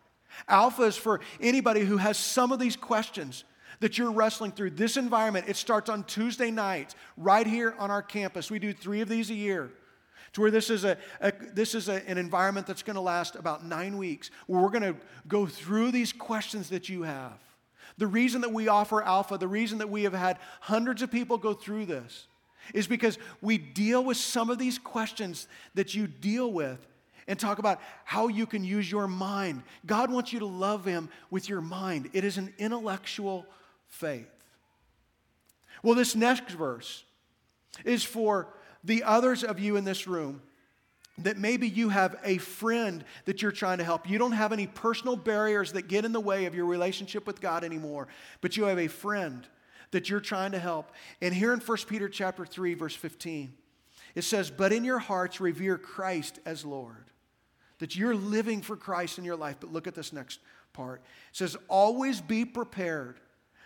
Alpha 0.47 0.83
is 0.83 0.97
for 0.97 1.19
anybody 1.41 1.81
who 1.81 1.97
has 1.97 2.17
some 2.17 2.51
of 2.51 2.59
these 2.59 2.75
questions 2.75 3.43
that 3.79 3.97
you're 3.97 4.11
wrestling 4.11 4.51
through. 4.51 4.71
This 4.71 4.97
environment, 4.97 5.45
it 5.47 5.55
starts 5.55 5.89
on 5.89 6.03
Tuesday 6.03 6.51
nights 6.51 6.95
right 7.15 7.45
here 7.45 7.75
on 7.77 7.91
our 7.91 8.01
campus. 8.01 8.49
We 8.49 8.59
do 8.59 8.73
three 8.73 9.01
of 9.01 9.09
these 9.09 9.29
a 9.29 9.35
year. 9.35 9.71
To 10.33 10.41
where 10.41 10.51
this 10.51 10.69
is, 10.69 10.83
a, 10.83 10.97
a 11.21 11.31
this 11.53 11.73
is 11.73 11.89
a, 11.89 12.07
an 12.07 12.17
environment 12.17 12.67
that's 12.67 12.83
going 12.83 12.95
to 12.95 13.01
last 13.01 13.35
about 13.35 13.65
nine 13.65 13.97
weeks, 13.97 14.29
where 14.45 14.61
we're 14.61 14.69
going 14.69 14.93
to 14.93 14.95
go 15.27 15.45
through 15.45 15.91
these 15.91 16.11
questions 16.11 16.69
that 16.69 16.89
you 16.89 17.03
have. 17.03 17.39
The 17.97 18.07
reason 18.07 18.41
that 18.41 18.51
we 18.51 18.67
offer 18.67 19.01
Alpha, 19.01 19.37
the 19.37 19.47
reason 19.47 19.79
that 19.79 19.89
we 19.89 20.03
have 20.03 20.13
had 20.13 20.37
hundreds 20.59 21.01
of 21.01 21.09
people 21.09 21.37
go 21.37 21.53
through 21.53 21.85
this, 21.85 22.27
is 22.73 22.87
because 22.87 23.17
we 23.41 23.57
deal 23.57 24.03
with 24.03 24.17
some 24.17 24.49
of 24.49 24.57
these 24.57 24.77
questions 24.77 25.47
that 25.75 25.95
you 25.95 26.07
deal 26.07 26.51
with 26.51 26.85
and 27.27 27.37
talk 27.37 27.59
about 27.59 27.81
how 28.05 28.27
you 28.27 28.45
can 28.45 28.63
use 28.63 28.89
your 28.89 29.07
mind. 29.07 29.63
God 29.85 30.11
wants 30.11 30.31
you 30.31 30.39
to 30.39 30.45
love 30.45 30.85
Him 30.85 31.09
with 31.29 31.49
your 31.49 31.61
mind, 31.61 32.09
it 32.13 32.23
is 32.23 32.37
an 32.37 32.53
intellectual 32.57 33.45
faith. 33.87 34.29
Well, 35.83 35.95
this 35.95 36.15
next 36.15 36.51
verse 36.51 37.03
is 37.85 38.03
for 38.03 38.47
the 38.83 39.03
others 39.03 39.43
of 39.43 39.59
you 39.59 39.75
in 39.75 39.83
this 39.83 40.07
room 40.07 40.41
that 41.19 41.37
maybe 41.37 41.67
you 41.67 41.89
have 41.89 42.15
a 42.23 42.37
friend 42.37 43.03
that 43.25 43.41
you're 43.41 43.51
trying 43.51 43.79
to 43.79 43.83
help. 43.83 44.07
You 44.07 44.17
don't 44.19 44.33
have 44.33 44.53
any 44.53 44.67
personal 44.67 45.15
barriers 45.15 45.71
that 45.73 45.87
get 45.87 46.05
in 46.05 46.11
the 46.11 46.19
way 46.19 46.45
of 46.45 46.53
your 46.53 46.65
relationship 46.65 47.25
with 47.25 47.41
God 47.41 47.63
anymore, 47.63 48.07
but 48.41 48.55
you 48.55 48.65
have 48.65 48.77
a 48.77 48.87
friend 48.87 49.47
that 49.91 50.09
you're 50.09 50.19
trying 50.19 50.51
to 50.51 50.59
help. 50.59 50.91
And 51.21 51.33
here 51.33 51.53
in 51.53 51.59
1 51.59 51.87
Peter 51.87 52.09
chapter 52.09 52.45
3 52.45 52.73
verse 52.73 52.95
15, 52.95 53.57
it 54.15 54.23
says, 54.23 54.49
"But 54.49 54.73
in 54.73 54.83
your 54.83 54.99
hearts 54.99 55.39
revere 55.39 55.77
Christ 55.77 56.39
as 56.45 56.65
Lord." 56.65 57.05
That 57.79 57.95
you're 57.95 58.15
living 58.15 58.61
for 58.61 58.75
Christ 58.75 59.17
in 59.17 59.23
your 59.23 59.35
life. 59.35 59.57
But 59.59 59.71
look 59.71 59.87
at 59.87 59.95
this 59.95 60.11
next 60.11 60.39
part. 60.73 61.01
It 61.29 61.35
says, 61.35 61.55
"Always 61.67 62.21
be 62.21 62.43
prepared 62.43 63.19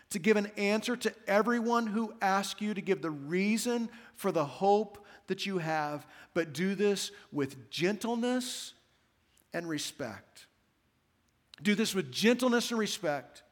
to 0.10 0.20
give 0.20 0.36
an 0.36 0.48
answer 0.58 0.98
to 0.98 1.16
everyone 1.28 1.88
who 1.88 2.14
asks 2.22 2.60
you 2.60 2.74
to 2.74 2.82
give 2.82 3.02
the 3.02 3.12
reason 3.12 3.90
for 4.16 4.32
the 4.32 4.46
hope 4.46 5.06
that 5.28 5.46
you 5.46 5.60
have, 5.60 6.06
but 6.34 6.52
do 6.52 6.76
this 6.76 7.12
with 7.32 7.70
gentleness 7.70 8.74
and 9.54 9.70
respect." 9.70 10.48
Do 11.62 11.76
this 11.76 11.96
with 11.96 12.12
gentleness 12.12 12.72
and 12.72 12.80
respect 12.80 13.44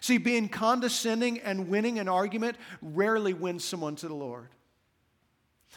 See, 0.00 0.18
being 0.18 0.48
condescending 0.48 1.40
and 1.40 1.68
winning 1.68 1.98
an 1.98 2.08
argument 2.08 2.56
rarely 2.80 3.34
wins 3.34 3.64
someone 3.64 3.96
to 3.96 4.08
the 4.08 4.14
Lord. 4.14 4.48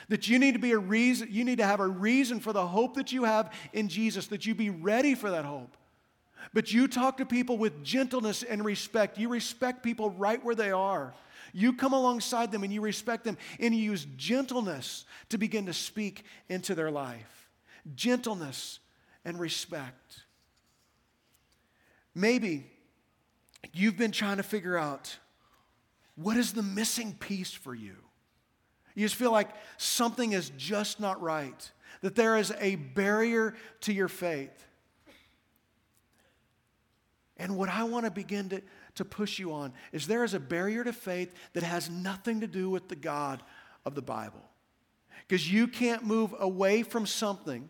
That 0.10 0.28
you 0.28 0.40
need 0.40 0.54
to 0.54 0.60
be 0.60 0.72
a 0.72 0.78
reason, 0.78 1.30
you 1.32 1.44
need 1.44 1.58
to 1.58 1.66
have 1.66 1.80
a 1.80 1.88
reason 1.88 2.40
for 2.40 2.54
the 2.54 2.66
hope 2.66 2.96
that 2.96 3.12
you 3.12 3.24
have 3.24 3.54
in 3.74 3.90
Jesus, 3.90 4.28
that 4.28 4.46
you 4.46 4.56
be 4.56 4.70
ready 4.70 5.16
for 5.16 5.32
that 5.32 5.46
hope. 5.46 5.76
But 6.54 6.74
you 6.74 6.88
talk 6.88 7.18
to 7.18 7.26
people 7.26 7.58
with 7.58 7.84
gentleness 7.84 8.44
and 8.44 8.66
respect. 8.66 9.18
You 9.18 9.30
respect 9.30 9.84
people 9.84 10.10
right 10.12 10.44
where 10.44 10.56
they 10.56 10.72
are. 10.72 11.14
You 11.54 11.74
come 11.74 11.94
alongside 11.94 12.52
them 12.52 12.64
and 12.64 12.74
you 12.74 12.82
respect 12.82 13.24
them 13.24 13.38
and 13.60 13.74
you 13.74 13.82
use 13.82 14.06
gentleness 14.18 15.06
to 15.30 15.38
begin 15.38 15.68
to 15.68 15.74
speak 15.74 16.26
into 16.50 16.76
their 16.76 16.92
life. 16.92 17.50
Gentleness 17.96 18.80
and 19.24 19.40
respect. 19.40 20.24
Maybe 22.16 22.70
You've 23.72 23.98
been 23.98 24.12
trying 24.12 24.38
to 24.38 24.44
figure 24.44 24.78
out 24.78 25.18
what 26.16 26.38
is 26.38 26.54
the 26.54 26.64
missing 26.64 27.14
piece 27.14 27.52
for 27.52 27.74
you. 27.74 27.96
You 28.96 29.06
just 29.06 29.16
feel 29.16 29.32
like 29.32 29.50
something 29.78 30.34
is 30.34 30.52
just 30.58 31.00
not 31.00 31.22
right, 31.22 31.72
that 32.02 32.16
there 32.16 32.38
is 32.38 32.54
a 32.60 32.76
barrier 32.76 33.56
to 33.82 33.94
your 33.94 34.08
faith. 34.08 34.66
And 37.38 37.58
what 37.58 37.70
I 37.70 37.84
want 37.86 38.06
to 38.06 38.12
begin 38.12 38.50
to, 38.50 38.62
to 38.96 39.06
push 39.06 39.40
you 39.40 39.54
on 39.54 39.74
is 39.92 40.06
there 40.06 40.24
is 40.24 40.36
a 40.36 40.40
barrier 40.40 40.84
to 40.84 40.94
faith 40.94 41.34
that 41.54 41.64
has 41.64 41.90
nothing 41.90 42.42
to 42.42 42.48
do 42.48 42.70
with 42.70 42.90
the 42.90 42.96
God 42.96 43.42
of 43.86 43.96
the 43.96 44.02
Bible. 44.02 44.42
Because 45.28 45.52
you 45.52 45.68
can't 45.68 46.04
move 46.04 46.36
away 46.38 46.84
from 46.84 47.08
something 47.08 47.70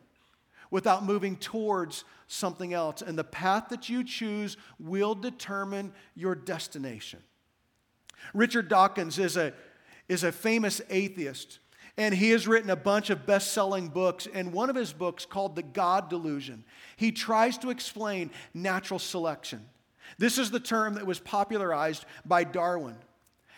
without 0.73 1.05
moving 1.05 1.35
towards 1.35 2.03
something 2.25 2.73
else. 2.73 3.03
And 3.03 3.15
the 3.15 3.23
path 3.23 3.69
that 3.69 3.89
you 3.89 4.03
choose 4.03 4.57
will 4.79 5.13
determine 5.13 5.93
your 6.15 6.33
destination. 6.33 7.19
Richard 8.33 8.69
Dawkins 8.69 9.19
is 9.19 9.37
a, 9.37 9.53
is 10.09 10.23
a 10.23 10.31
famous 10.31 10.81
atheist, 10.89 11.59
and 11.95 12.11
he 12.11 12.31
has 12.31 12.47
written 12.47 12.71
a 12.71 12.75
bunch 12.75 13.11
of 13.11 13.27
best 13.27 13.53
selling 13.53 13.87
books. 13.87 14.27
And 14.33 14.51
one 14.51 14.71
of 14.71 14.75
his 14.75 14.93
books, 14.93 15.27
called 15.27 15.55
The 15.55 15.61
God 15.61 16.09
Delusion, 16.09 16.63
he 16.95 17.11
tries 17.11 17.59
to 17.59 17.69
explain 17.69 18.31
natural 18.55 18.97
selection. 18.97 19.63
This 20.17 20.39
is 20.39 20.49
the 20.49 20.59
term 20.59 20.95
that 20.95 21.05
was 21.05 21.19
popularized 21.19 22.03
by 22.25 22.45
Darwin. 22.45 22.95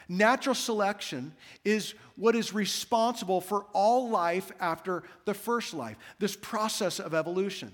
Natural 0.07 0.55
selection 0.55 1.33
is 1.63 1.95
what 2.15 2.35
is 2.35 2.53
responsible 2.53 3.41
for 3.41 3.65
all 3.73 4.09
life 4.09 4.51
after 4.59 5.03
the 5.25 5.33
first 5.33 5.73
life, 5.73 5.97
this 6.19 6.35
process 6.35 6.99
of 6.99 7.13
evolution. 7.13 7.71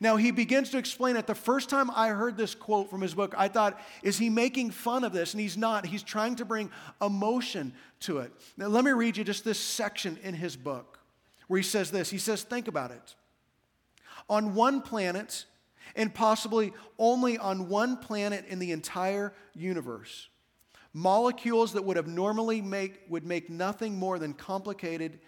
Now, 0.00 0.16
he 0.16 0.30
begins 0.30 0.70
to 0.70 0.78
explain 0.78 1.16
it. 1.16 1.26
The 1.26 1.34
first 1.34 1.70
time 1.70 1.90
I 1.90 2.08
heard 2.08 2.36
this 2.36 2.54
quote 2.54 2.90
from 2.90 3.00
his 3.00 3.14
book, 3.14 3.34
I 3.36 3.48
thought, 3.48 3.80
is 4.02 4.18
he 4.18 4.28
making 4.28 4.70
fun 4.70 5.02
of 5.02 5.12
this? 5.12 5.32
And 5.32 5.40
he's 5.40 5.56
not. 5.56 5.86
He's 5.86 6.02
trying 6.02 6.36
to 6.36 6.44
bring 6.44 6.70
emotion 7.00 7.72
to 8.00 8.18
it. 8.18 8.32
Now, 8.56 8.66
let 8.66 8.84
me 8.84 8.90
read 8.90 9.16
you 9.16 9.24
just 9.24 9.44
this 9.44 9.58
section 9.58 10.18
in 10.22 10.34
his 10.34 10.56
book 10.56 10.98
where 11.48 11.58
he 11.58 11.64
says 11.64 11.90
this. 11.90 12.10
He 12.10 12.18
says, 12.18 12.42
Think 12.42 12.68
about 12.68 12.90
it. 12.90 13.14
On 14.28 14.54
one 14.54 14.82
planet, 14.82 15.46
and 15.96 16.14
possibly 16.14 16.72
only 16.98 17.38
on 17.38 17.68
one 17.68 17.96
planet 17.96 18.44
in 18.48 18.58
the 18.58 18.72
entire 18.72 19.32
universe, 19.54 20.28
molecules 20.94 21.72
that 21.72 21.84
would 21.84 21.96
have 21.96 22.06
normally 22.06 22.60
make 22.60 23.00
would 23.08 23.24
make 23.24 23.50
nothing 23.50 23.98
more 23.98 24.18
than 24.18 24.32
complicated 24.32 25.20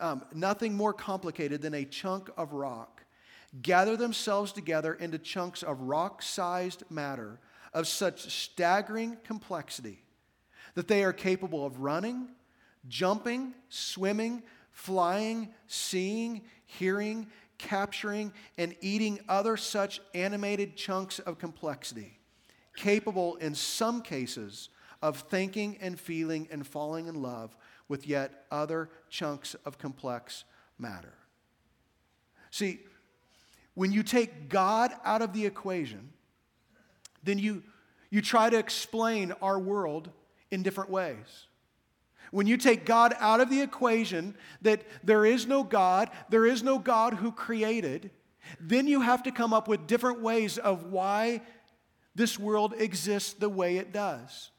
um, 0.00 0.22
nothing 0.32 0.74
more 0.74 0.92
complicated 0.92 1.60
than 1.60 1.74
a 1.74 1.84
chunk 1.84 2.30
of 2.36 2.52
rock 2.52 3.02
gather 3.62 3.96
themselves 3.96 4.52
together 4.52 4.94
into 4.94 5.18
chunks 5.18 5.62
of 5.62 5.80
rock-sized 5.80 6.84
matter 6.90 7.40
of 7.74 7.88
such 7.88 8.30
staggering 8.32 9.16
complexity 9.24 10.02
that 10.74 10.86
they 10.86 11.02
are 11.02 11.12
capable 11.12 11.66
of 11.66 11.80
running 11.80 12.28
jumping 12.86 13.54
swimming 13.68 14.42
flying 14.70 15.48
seeing 15.66 16.42
hearing 16.66 17.26
capturing 17.58 18.32
and 18.56 18.76
eating 18.80 19.18
other 19.28 19.56
such 19.56 20.00
animated 20.14 20.76
chunks 20.76 21.18
of 21.18 21.38
complexity 21.38 22.18
capable 22.76 23.34
in 23.36 23.52
some 23.52 24.00
cases 24.00 24.68
of 25.02 25.18
thinking 25.20 25.78
and 25.80 25.98
feeling 25.98 26.48
and 26.50 26.66
falling 26.66 27.06
in 27.06 27.22
love 27.22 27.56
with 27.88 28.06
yet 28.06 28.44
other 28.50 28.90
chunks 29.08 29.54
of 29.64 29.78
complex 29.78 30.44
matter. 30.78 31.14
See, 32.50 32.80
when 33.74 33.92
you 33.92 34.02
take 34.02 34.48
God 34.48 34.92
out 35.04 35.22
of 35.22 35.32
the 35.32 35.46
equation, 35.46 36.10
then 37.22 37.38
you, 37.38 37.62
you 38.10 38.20
try 38.20 38.50
to 38.50 38.58
explain 38.58 39.32
our 39.40 39.58
world 39.58 40.10
in 40.50 40.62
different 40.62 40.90
ways. 40.90 41.46
When 42.30 42.46
you 42.46 42.56
take 42.56 42.84
God 42.84 43.14
out 43.20 43.40
of 43.40 43.50
the 43.50 43.60
equation, 43.60 44.34
that 44.62 44.82
there 45.02 45.24
is 45.24 45.46
no 45.46 45.62
God, 45.62 46.10
there 46.28 46.44
is 46.44 46.62
no 46.62 46.78
God 46.78 47.14
who 47.14 47.32
created, 47.32 48.10
then 48.60 48.86
you 48.86 49.00
have 49.00 49.22
to 49.24 49.30
come 49.30 49.52
up 49.52 49.68
with 49.68 49.86
different 49.86 50.20
ways 50.20 50.58
of 50.58 50.84
why 50.84 51.42
this 52.14 52.38
world 52.38 52.74
exists 52.76 53.34
the 53.34 53.48
way 53.48 53.76
it 53.76 53.92
does. 53.92 54.50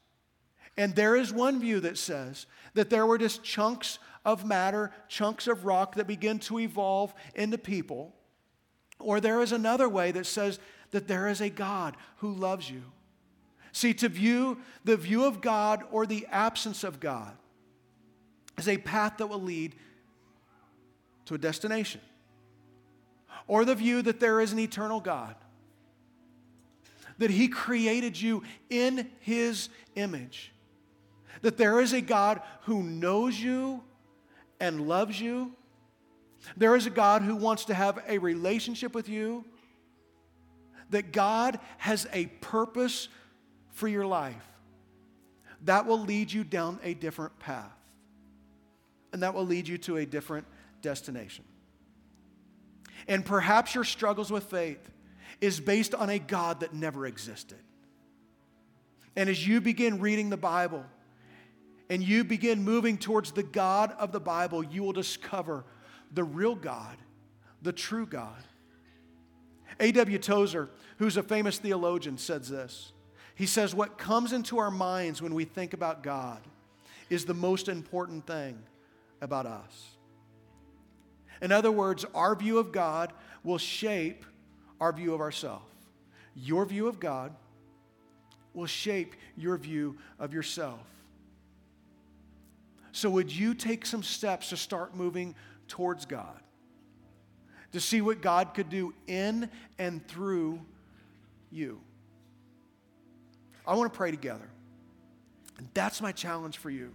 And 0.80 0.94
there 0.94 1.14
is 1.14 1.30
one 1.30 1.60
view 1.60 1.80
that 1.80 1.98
says 1.98 2.46
that 2.72 2.88
there 2.88 3.04
were 3.04 3.18
just 3.18 3.42
chunks 3.42 3.98
of 4.24 4.46
matter, 4.46 4.92
chunks 5.08 5.46
of 5.46 5.66
rock 5.66 5.96
that 5.96 6.06
begin 6.06 6.38
to 6.38 6.58
evolve 6.58 7.12
into 7.34 7.58
people. 7.58 8.14
Or 8.98 9.20
there 9.20 9.42
is 9.42 9.52
another 9.52 9.90
way 9.90 10.10
that 10.10 10.24
says 10.24 10.58
that 10.92 11.06
there 11.06 11.28
is 11.28 11.42
a 11.42 11.50
God 11.50 11.98
who 12.16 12.32
loves 12.32 12.70
you. 12.70 12.82
See, 13.72 13.92
to 13.92 14.08
view 14.08 14.56
the 14.82 14.96
view 14.96 15.26
of 15.26 15.42
God 15.42 15.84
or 15.90 16.06
the 16.06 16.26
absence 16.30 16.82
of 16.82 16.98
God 16.98 17.36
is 18.56 18.66
a 18.66 18.78
path 18.78 19.18
that 19.18 19.26
will 19.26 19.42
lead 19.42 19.74
to 21.26 21.34
a 21.34 21.38
destination. 21.38 22.00
Or 23.46 23.66
the 23.66 23.74
view 23.74 24.00
that 24.00 24.18
there 24.18 24.40
is 24.40 24.52
an 24.52 24.58
eternal 24.58 25.00
God 25.00 25.34
that 27.18 27.30
He 27.30 27.48
created 27.48 28.18
you 28.18 28.44
in 28.70 29.10
His 29.20 29.68
image. 29.94 30.54
That 31.42 31.56
there 31.56 31.80
is 31.80 31.92
a 31.92 32.00
God 32.00 32.42
who 32.62 32.82
knows 32.82 33.38
you 33.38 33.82
and 34.58 34.86
loves 34.88 35.20
you. 35.20 35.52
There 36.56 36.76
is 36.76 36.86
a 36.86 36.90
God 36.90 37.22
who 37.22 37.36
wants 37.36 37.66
to 37.66 37.74
have 37.74 38.02
a 38.08 38.18
relationship 38.18 38.94
with 38.94 39.08
you. 39.08 39.44
That 40.90 41.12
God 41.12 41.58
has 41.78 42.06
a 42.12 42.26
purpose 42.26 43.08
for 43.70 43.88
your 43.88 44.06
life. 44.06 44.46
That 45.64 45.86
will 45.86 46.00
lead 46.00 46.32
you 46.32 46.44
down 46.44 46.78
a 46.82 46.94
different 46.94 47.38
path. 47.38 47.72
And 49.12 49.22
that 49.22 49.34
will 49.34 49.46
lead 49.46 49.68
you 49.68 49.78
to 49.78 49.98
a 49.98 50.06
different 50.06 50.46
destination. 50.82 51.44
And 53.08 53.24
perhaps 53.24 53.74
your 53.74 53.84
struggles 53.84 54.30
with 54.30 54.44
faith 54.44 54.90
is 55.40 55.58
based 55.58 55.94
on 55.94 56.10
a 56.10 56.18
God 56.18 56.60
that 56.60 56.74
never 56.74 57.06
existed. 57.06 57.58
And 59.16 59.28
as 59.28 59.46
you 59.46 59.60
begin 59.60 60.00
reading 60.00 60.30
the 60.30 60.36
Bible 60.36 60.84
and 61.90 62.04
you 62.04 62.22
begin 62.22 62.62
moving 62.62 62.96
towards 62.96 63.32
the 63.32 63.42
God 63.42 63.92
of 63.98 64.12
the 64.12 64.20
Bible, 64.20 64.62
you 64.62 64.84
will 64.84 64.92
discover 64.92 65.64
the 66.12 66.22
real 66.22 66.54
God, 66.54 66.96
the 67.60 67.72
true 67.72 68.06
God. 68.06 68.42
A.W. 69.80 70.18
Tozer, 70.18 70.70
who's 70.98 71.16
a 71.16 71.22
famous 71.22 71.58
theologian, 71.58 72.16
says 72.16 72.48
this. 72.48 72.92
He 73.34 73.44
says, 73.44 73.74
What 73.74 73.98
comes 73.98 74.32
into 74.32 74.58
our 74.58 74.70
minds 74.70 75.20
when 75.20 75.34
we 75.34 75.44
think 75.44 75.74
about 75.74 76.04
God 76.04 76.40
is 77.08 77.24
the 77.24 77.34
most 77.34 77.68
important 77.68 78.24
thing 78.24 78.56
about 79.20 79.46
us. 79.46 79.96
In 81.42 81.50
other 81.50 81.72
words, 81.72 82.04
our 82.14 82.36
view 82.36 82.58
of 82.58 82.70
God 82.70 83.12
will 83.42 83.58
shape 83.58 84.24
our 84.80 84.92
view 84.92 85.12
of 85.12 85.20
ourselves. 85.20 85.64
Your 86.36 86.64
view 86.66 86.86
of 86.86 87.00
God 87.00 87.34
will 88.54 88.66
shape 88.66 89.16
your 89.36 89.56
view 89.56 89.96
of 90.18 90.32
yourself. 90.32 90.86
So, 92.92 93.10
would 93.10 93.32
you 93.32 93.54
take 93.54 93.86
some 93.86 94.02
steps 94.02 94.50
to 94.50 94.56
start 94.56 94.94
moving 94.94 95.34
towards 95.68 96.06
God? 96.06 96.40
To 97.72 97.80
see 97.80 98.00
what 98.00 98.20
God 98.20 98.54
could 98.54 98.68
do 98.68 98.94
in 99.06 99.48
and 99.78 100.06
through 100.08 100.60
you? 101.50 101.80
I 103.66 103.74
want 103.74 103.92
to 103.92 103.96
pray 103.96 104.10
together. 104.10 104.48
And 105.58 105.68
that's 105.74 106.00
my 106.00 106.10
challenge 106.10 106.58
for 106.58 106.70
you 106.70 106.94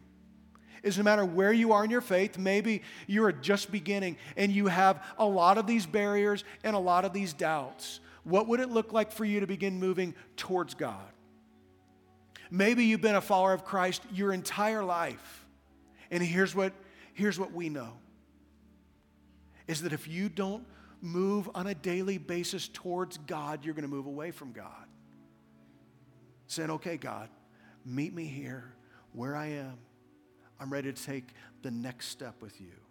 is 0.86 1.00
no 1.00 1.04
matter 1.04 1.26
where 1.26 1.52
you 1.52 1.74
are 1.74 1.84
in 1.84 1.90
your 1.90 2.00
faith, 2.00 2.38
maybe 2.38 2.84
you 3.08 3.26
are 3.26 3.32
just 3.32 3.72
beginning 3.72 4.16
and 4.38 4.52
you 4.52 4.68
have 4.68 5.04
a 5.18 5.26
lot 5.26 5.58
of 5.58 5.66
these 5.66 5.86
barriers 5.86 6.44
and 6.64 6.76
a 6.76 6.80
lot 6.80 7.04
of 7.04 7.12
these 7.12 7.34
doubts. 7.34 8.00
What 8.24 8.48
would 8.48 8.60
it 8.60 8.70
look 8.70 8.94
like 8.94 9.12
for 9.12 9.26
you 9.26 9.40
to 9.40 9.48
begin 9.48 9.80
moving 9.80 10.14
towards 10.38 10.76
God? 10.76 11.04
Maybe 12.52 12.86
you've 12.86 13.02
been 13.02 13.16
a 13.16 13.22
follower 13.22 13.52
of 13.54 13.66
Christ 13.66 14.04
your 14.14 14.32
entire 14.32 14.84
life. 14.84 15.45
And 16.12 16.22
here's 16.22 16.56
what, 16.56 16.74
here's 17.14 17.40
what 17.40 17.52
we 17.52 17.70
know 17.70 17.94
is 19.68 19.82
that 19.82 19.94
if 19.94 20.08
you 20.08 20.30
don't 20.30 20.64
move 21.02 21.50
on 21.56 21.68
a 21.68 21.76
daily 21.76 22.18
basis 22.18 22.68
towards 22.68 23.18
God, 23.20 23.66
you're 23.66 23.74
going 23.74 23.88
to 23.88 23.94
move 23.94 24.06
away 24.06 24.32
from 24.32 24.52
God. 24.52 24.86
Saying, 26.48 26.70
okay, 26.72 26.98
God, 26.98 27.30
meet 27.84 28.14
me 28.14 28.26
here 28.26 28.74
where 29.14 29.36
I 29.36 29.48
am. 29.48 29.78
I'm 30.60 30.72
ready 30.72 30.92
to 30.92 31.04
take 31.04 31.30
the 31.64 31.72
next 31.72 32.08
step 32.08 32.36
with 32.42 32.62
you. 32.62 32.85